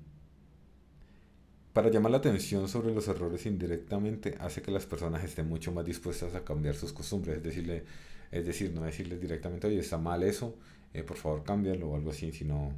para 1.72 1.90
llamar 1.90 2.10
la 2.10 2.18
atención 2.18 2.68
sobre 2.68 2.92
los 2.92 3.06
errores 3.08 3.46
indirectamente 3.46 4.36
hace 4.40 4.62
que 4.62 4.70
las 4.70 4.84
personas 4.84 5.22
estén 5.22 5.48
mucho 5.48 5.70
más 5.70 5.84
dispuestas 5.84 6.34
a 6.34 6.44
cambiar 6.44 6.74
sus 6.74 6.92
costumbres. 6.92 7.36
Es, 7.36 7.42
decirle, 7.42 7.84
es 8.32 8.44
decir, 8.44 8.72
no 8.72 8.82
decirles 8.82 9.20
directamente, 9.20 9.66
oye, 9.66 9.78
está 9.78 9.96
mal 9.96 10.22
eso, 10.22 10.56
eh, 10.92 11.04
por 11.04 11.16
favor 11.16 11.44
cámbialo 11.44 11.90
o 11.90 11.96
algo 11.96 12.10
así, 12.10 12.32
sino 12.32 12.72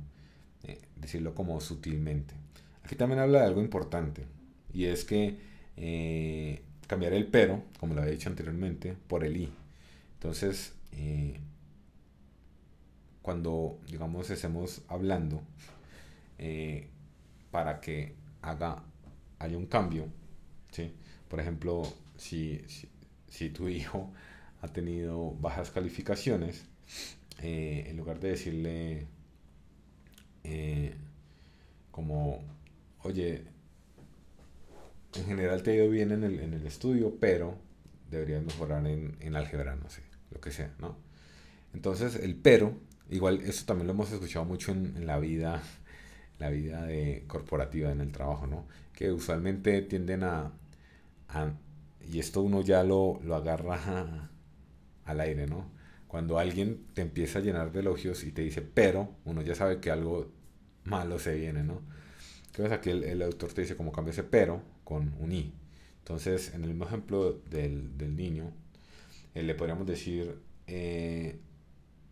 eh, 0.64 0.78
decirlo 0.96 1.34
como 1.34 1.60
sutilmente. 1.60 2.34
Aquí 2.84 2.94
también 2.94 3.20
habla 3.20 3.40
de 3.40 3.46
algo 3.46 3.60
importante 3.60 4.24
y 4.72 4.86
es 4.86 5.04
que 5.04 5.36
eh, 5.76 6.62
cambiar 6.86 7.12
el 7.12 7.26
pero, 7.26 7.62
como 7.78 7.94
lo 7.94 8.02
había 8.02 8.12
dicho 8.12 8.28
anteriormente, 8.28 8.96
por 9.08 9.24
el 9.24 9.36
i. 9.36 9.52
Entonces, 10.14 10.74
cuando, 13.22 13.78
digamos, 13.88 14.28
estemos 14.30 14.82
hablando 14.88 15.42
para 17.50 17.80
que 17.80 18.14
haga, 18.42 18.82
haya 19.38 19.56
un 19.56 19.66
cambio. 19.66 20.08
Por 21.28 21.40
ejemplo, 21.40 21.82
si, 22.16 22.62
si, 23.28 23.50
tu 23.50 23.68
hijo 23.68 24.10
ha 24.62 24.68
tenido 24.68 25.32
bajas 25.40 25.70
calificaciones, 25.70 26.64
eh, 27.42 27.86
en 27.88 27.96
lugar 27.96 28.20
de 28.20 28.30
decirle 28.30 29.06
eh, 30.44 30.94
como, 31.90 32.42
oye, 33.02 33.44
en 35.14 35.24
general 35.26 35.62
te 35.62 35.72
ha 35.72 35.74
ido 35.74 35.88
bien 35.88 36.12
en 36.12 36.24
el, 36.24 36.40
en 36.40 36.54
el 36.54 36.66
estudio, 36.66 37.16
pero 37.20 37.56
deberías 38.10 38.42
mejorar 38.42 38.86
en, 38.86 39.16
en, 39.20 39.36
álgebra, 39.36 39.76
no 39.76 39.88
sé, 39.90 40.02
lo 40.30 40.40
que 40.40 40.50
sea, 40.50 40.72
¿no? 40.78 40.96
Entonces, 41.74 42.16
el 42.16 42.34
pero, 42.36 42.74
igual, 43.10 43.40
eso 43.42 43.64
también 43.66 43.86
lo 43.86 43.92
hemos 43.92 44.10
escuchado 44.12 44.44
mucho 44.44 44.72
en, 44.72 44.96
en 44.96 45.06
la 45.06 45.18
vida, 45.18 45.62
la 46.38 46.50
vida 46.50 46.84
de 46.84 47.24
corporativa 47.26 47.90
en 47.90 48.00
el 48.00 48.12
trabajo, 48.12 48.46
¿no? 48.46 48.66
Que 48.94 49.12
usualmente 49.12 49.82
tienden 49.82 50.24
a, 50.24 50.52
y 52.08 52.18
esto 52.18 52.42
uno 52.42 52.62
ya 52.62 52.82
lo, 52.82 53.20
lo 53.22 53.36
agarra 53.36 54.30
al 55.04 55.20
aire, 55.20 55.46
¿no? 55.46 55.70
Cuando 56.08 56.38
alguien 56.38 56.86
te 56.94 57.02
empieza 57.02 57.38
a 57.38 57.42
llenar 57.42 57.70
de 57.72 57.80
elogios 57.80 58.24
y 58.24 58.32
te 58.32 58.42
dice 58.42 58.62
pero, 58.62 59.14
uno 59.24 59.42
ya 59.42 59.54
sabe 59.54 59.80
que 59.80 59.90
algo 59.90 60.32
malo 60.84 61.18
se 61.18 61.34
viene, 61.36 61.62
¿no? 61.62 61.82
¿Qué 62.52 62.62
pasa? 62.62 62.80
Que 62.80 62.90
el, 62.90 63.22
autor 63.22 63.52
te 63.52 63.62
dice 63.62 63.76
como 63.76 63.92
cambia 63.92 64.12
ese 64.12 64.24
pero 64.24 64.62
con 64.84 65.14
un 65.20 65.32
i. 65.32 65.52
Entonces, 65.98 66.52
en 66.54 66.64
el 66.64 66.70
mismo 66.70 66.84
ejemplo 66.86 67.34
del, 67.50 67.96
del 67.96 68.16
niño, 68.16 68.52
eh, 69.34 69.42
le 69.42 69.54
podríamos 69.54 69.86
decir, 69.86 70.40
eh, 70.66 71.38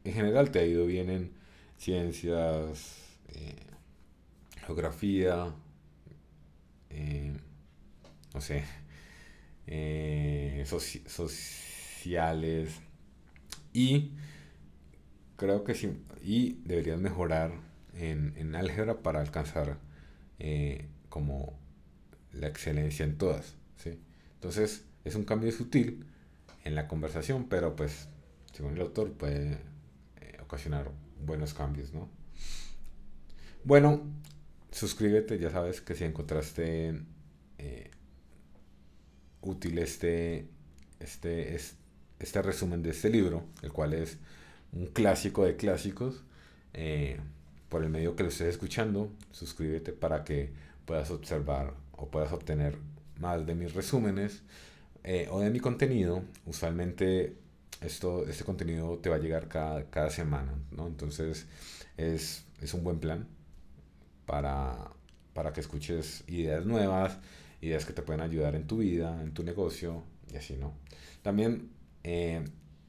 en 0.05 0.12
general 0.12 0.51
te 0.51 0.61
ha 0.61 0.64
ido 0.66 0.87
bien 0.87 1.11
en 1.11 1.33
ciencias, 1.77 3.16
eh, 3.29 3.57
geografía, 4.66 5.55
no 8.35 8.40
sé, 8.40 8.64
sociales 11.07 12.70
y 13.72 14.12
creo 15.37 15.64
que 15.64 15.74
sí, 15.74 15.90
y 16.22 16.61
deberías 16.64 16.98
mejorar 17.01 17.53
en, 17.94 18.35
en 18.37 18.55
álgebra 18.55 19.03
para 19.03 19.20
alcanzar 19.20 19.79
como 21.09 21.59
la 22.33 22.48
excelencia 22.48 23.05
en 23.05 23.18
todas. 23.18 23.55
¿sí? 23.77 23.98
Entonces 24.35 24.85
es 25.05 25.14
un 25.14 25.24
cambio 25.24 25.51
sutil 25.53 26.05
en 26.64 26.74
la 26.74 26.87
conversación, 26.88 27.48
pero 27.48 27.74
pues 27.77 28.09
según 28.53 28.74
el 28.74 28.81
autor 28.81 29.12
puede 29.12 29.59
eh, 30.20 30.38
ocasionar 30.42 30.90
buenos 31.24 31.55
cambios, 31.55 31.92
¿no? 31.92 32.09
Bueno, 33.64 34.03
suscríbete, 34.70 35.38
ya 35.38 35.51
sabes 35.51 35.81
que 35.81 35.94
si 35.94 36.05
encontraste 36.05 37.01
eh, 37.59 37.90
útil 39.40 39.79
este, 39.79 40.48
este, 41.01 41.59
este, 42.18 42.42
resumen 42.42 42.83
de 42.83 42.90
este 42.90 43.11
libro, 43.11 43.44
el 43.62 43.72
cual 43.72 43.94
es 43.94 44.18
un 44.72 44.87
clásico 44.87 45.44
de 45.44 45.57
clásicos, 45.57 46.22
eh, 46.74 47.20
por 47.68 47.83
el 47.83 47.90
medio 47.90 48.16
que 48.16 48.22
lo 48.22 48.28
estés 48.28 48.48
escuchando, 48.48 49.11
suscríbete 49.33 49.92
para 49.92 50.24
que 50.24 50.50
puedas 50.85 51.11
observar 51.11 51.74
o 51.92 52.09
puedas 52.09 52.33
obtener 52.33 52.78
más 53.18 53.44
de 53.46 53.54
mis 53.54 53.74
resúmenes 53.74 54.42
eh, 55.04 55.28
o 55.31 55.40
de 55.40 55.50
mi 55.50 55.61
contenido. 55.61 56.22
Usualmente 56.46 57.37
esto, 57.81 58.26
este 58.26 58.44
contenido 58.44 58.98
te 58.98 59.11
va 59.11 59.16
a 59.16 59.18
llegar 59.18 59.48
cada, 59.48 59.85
cada 59.90 60.11
semana, 60.11 60.54
¿no? 60.70 60.87
Entonces 60.87 61.46
es, 61.96 62.44
es, 62.61 62.74
un 62.74 62.85
buen 62.85 62.98
plan 62.98 63.26
para, 64.26 64.90
para 65.35 65.52
que 65.52 65.61
escuches 65.61 66.24
ideas 66.26 66.64
nuevas, 66.64 67.18
ideas 67.61 67.85
que 67.85 67.92
te 67.92 68.02
pueden 68.02 68.22
ayudar 68.22 68.54
en 68.54 68.66
tu 68.66 68.78
vida, 68.78 69.22
en 69.22 69.33
tu 69.33 69.42
negocio 69.42 70.02
y 70.33 70.37
así, 70.37 70.57
¿no? 70.57 70.74
También 71.22 71.70
eh, 72.04 72.44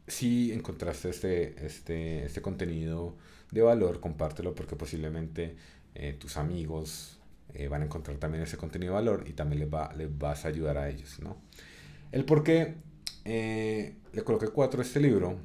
si 0.07 0.51
encontraste 0.51 1.09
este, 1.09 1.65
este, 1.65 2.25
este 2.25 2.41
contenido 2.41 3.15
de 3.51 3.61
valor, 3.61 3.99
compártelo 3.99 4.53
porque 4.55 4.75
posiblemente 4.75 5.55
eh, 5.95 6.13
tus 6.13 6.37
amigos 6.37 7.19
eh, 7.53 7.67
van 7.67 7.81
a 7.81 7.85
encontrar 7.85 8.17
también 8.17 8.43
ese 8.43 8.57
contenido 8.57 8.93
de 8.93 8.99
valor 8.99 9.25
y 9.27 9.33
también 9.33 9.61
les, 9.61 9.73
va, 9.73 9.93
les 9.93 10.15
vas 10.17 10.45
a 10.45 10.49
ayudar 10.49 10.77
a 10.77 10.89
ellos, 10.89 11.19
¿no? 11.19 11.37
El 12.11 12.25
por 12.25 12.43
qué 12.43 12.75
eh, 13.25 13.95
le 14.13 14.23
coloqué 14.23 14.47
cuatro 14.49 14.81
a 14.81 14.83
este 14.83 14.99
libro 14.99 15.37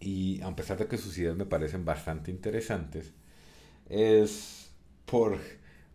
y 0.00 0.40
a 0.42 0.54
pesar 0.54 0.78
de 0.78 0.86
que 0.86 0.98
sus 0.98 1.16
ideas 1.18 1.36
me 1.36 1.46
parecen 1.46 1.84
bastante 1.84 2.30
interesantes, 2.30 3.12
es 3.88 4.70
por, 5.06 5.38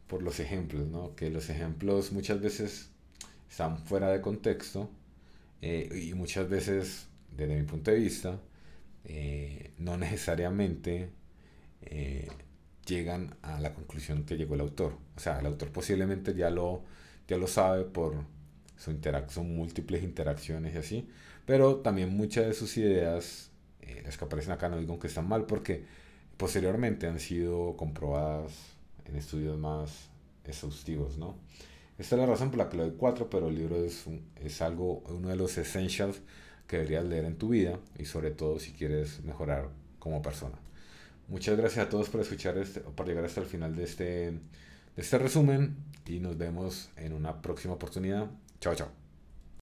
por 0.07 0.23
los 0.23 0.39
ejemplos, 0.39 0.87
¿no? 0.87 1.15
Que 1.15 1.29
los 1.29 1.49
ejemplos 1.49 2.11
muchas 2.11 2.41
veces 2.41 2.89
están 3.49 3.77
fuera 3.77 4.09
de 4.09 4.21
contexto 4.21 4.89
y 5.61 6.13
muchas 6.15 6.49
veces, 6.49 7.07
desde 7.37 7.55
mi 7.55 7.63
punto 7.63 7.91
de 7.91 7.97
vista, 7.97 8.39
no 9.77 9.97
necesariamente 9.97 11.09
llegan 12.85 13.35
a 13.41 13.59
la 13.59 13.73
conclusión 13.73 14.23
que 14.25 14.37
llegó 14.37 14.55
el 14.55 14.61
autor. 14.61 14.97
O 15.15 15.19
sea, 15.19 15.39
el 15.39 15.45
autor 15.45 15.71
posiblemente 15.71 16.33
ya 16.33 16.49
lo, 16.49 16.83
ya 17.27 17.37
lo 17.37 17.47
sabe 17.47 17.83
por 17.83 18.25
su 18.77 18.97
son 19.29 19.55
múltiples 19.55 20.03
interacciones 20.03 20.73
y 20.73 20.77
así, 20.79 21.09
pero 21.45 21.77
también 21.77 22.09
muchas 22.09 22.47
de 22.47 22.53
sus 22.53 22.77
ideas, 22.77 23.51
eh, 23.81 24.01
las 24.03 24.17
que 24.17 24.25
aparecen 24.25 24.53
acá, 24.53 24.69
no 24.69 24.79
digo 24.79 24.97
que 24.97 25.05
están 25.05 25.27
mal, 25.27 25.45
porque 25.45 25.85
posteriormente 26.37 27.05
han 27.05 27.19
sido 27.19 27.75
comprobadas 27.77 28.53
en 29.05 29.17
estudios 29.17 29.59
más 29.59 30.09
exhaustivos, 30.45 31.19
¿no? 31.19 31.35
Esta 31.99 32.15
es 32.15 32.21
la 32.21 32.25
razón 32.25 32.49
por 32.49 32.57
la 32.57 32.69
que 32.69 32.77
le 32.77 32.83
doy 32.83 32.95
4, 32.97 33.29
pero 33.29 33.49
el 33.49 33.55
libro 33.55 33.75
es, 33.83 34.05
es 34.43 34.61
algo, 34.63 35.03
uno 35.09 35.29
de 35.29 35.35
los 35.35 35.55
essentials 35.59 36.21
que 36.71 36.77
deberías 36.77 37.03
leer 37.03 37.25
en 37.25 37.35
tu 37.35 37.49
vida 37.49 37.77
y 37.99 38.05
sobre 38.05 38.31
todo 38.31 38.57
si 38.57 38.71
quieres 38.71 39.21
mejorar 39.25 39.67
como 39.99 40.21
persona. 40.21 40.55
Muchas 41.27 41.57
gracias 41.57 41.85
a 41.85 41.89
todos 41.89 42.07
por 42.07 42.21
escuchar 42.21 42.57
este, 42.57 42.79
por 42.79 43.05
llegar 43.05 43.25
hasta 43.25 43.41
el 43.41 43.45
final 43.45 43.75
de 43.75 43.83
este, 43.83 44.05
de 44.05 44.39
este 44.95 45.17
resumen 45.17 45.75
y 46.05 46.21
nos 46.21 46.37
vemos 46.37 46.89
en 46.95 47.11
una 47.11 47.41
próxima 47.41 47.73
oportunidad. 47.73 48.31
Chao, 48.61 48.73
chao. 48.73 49.00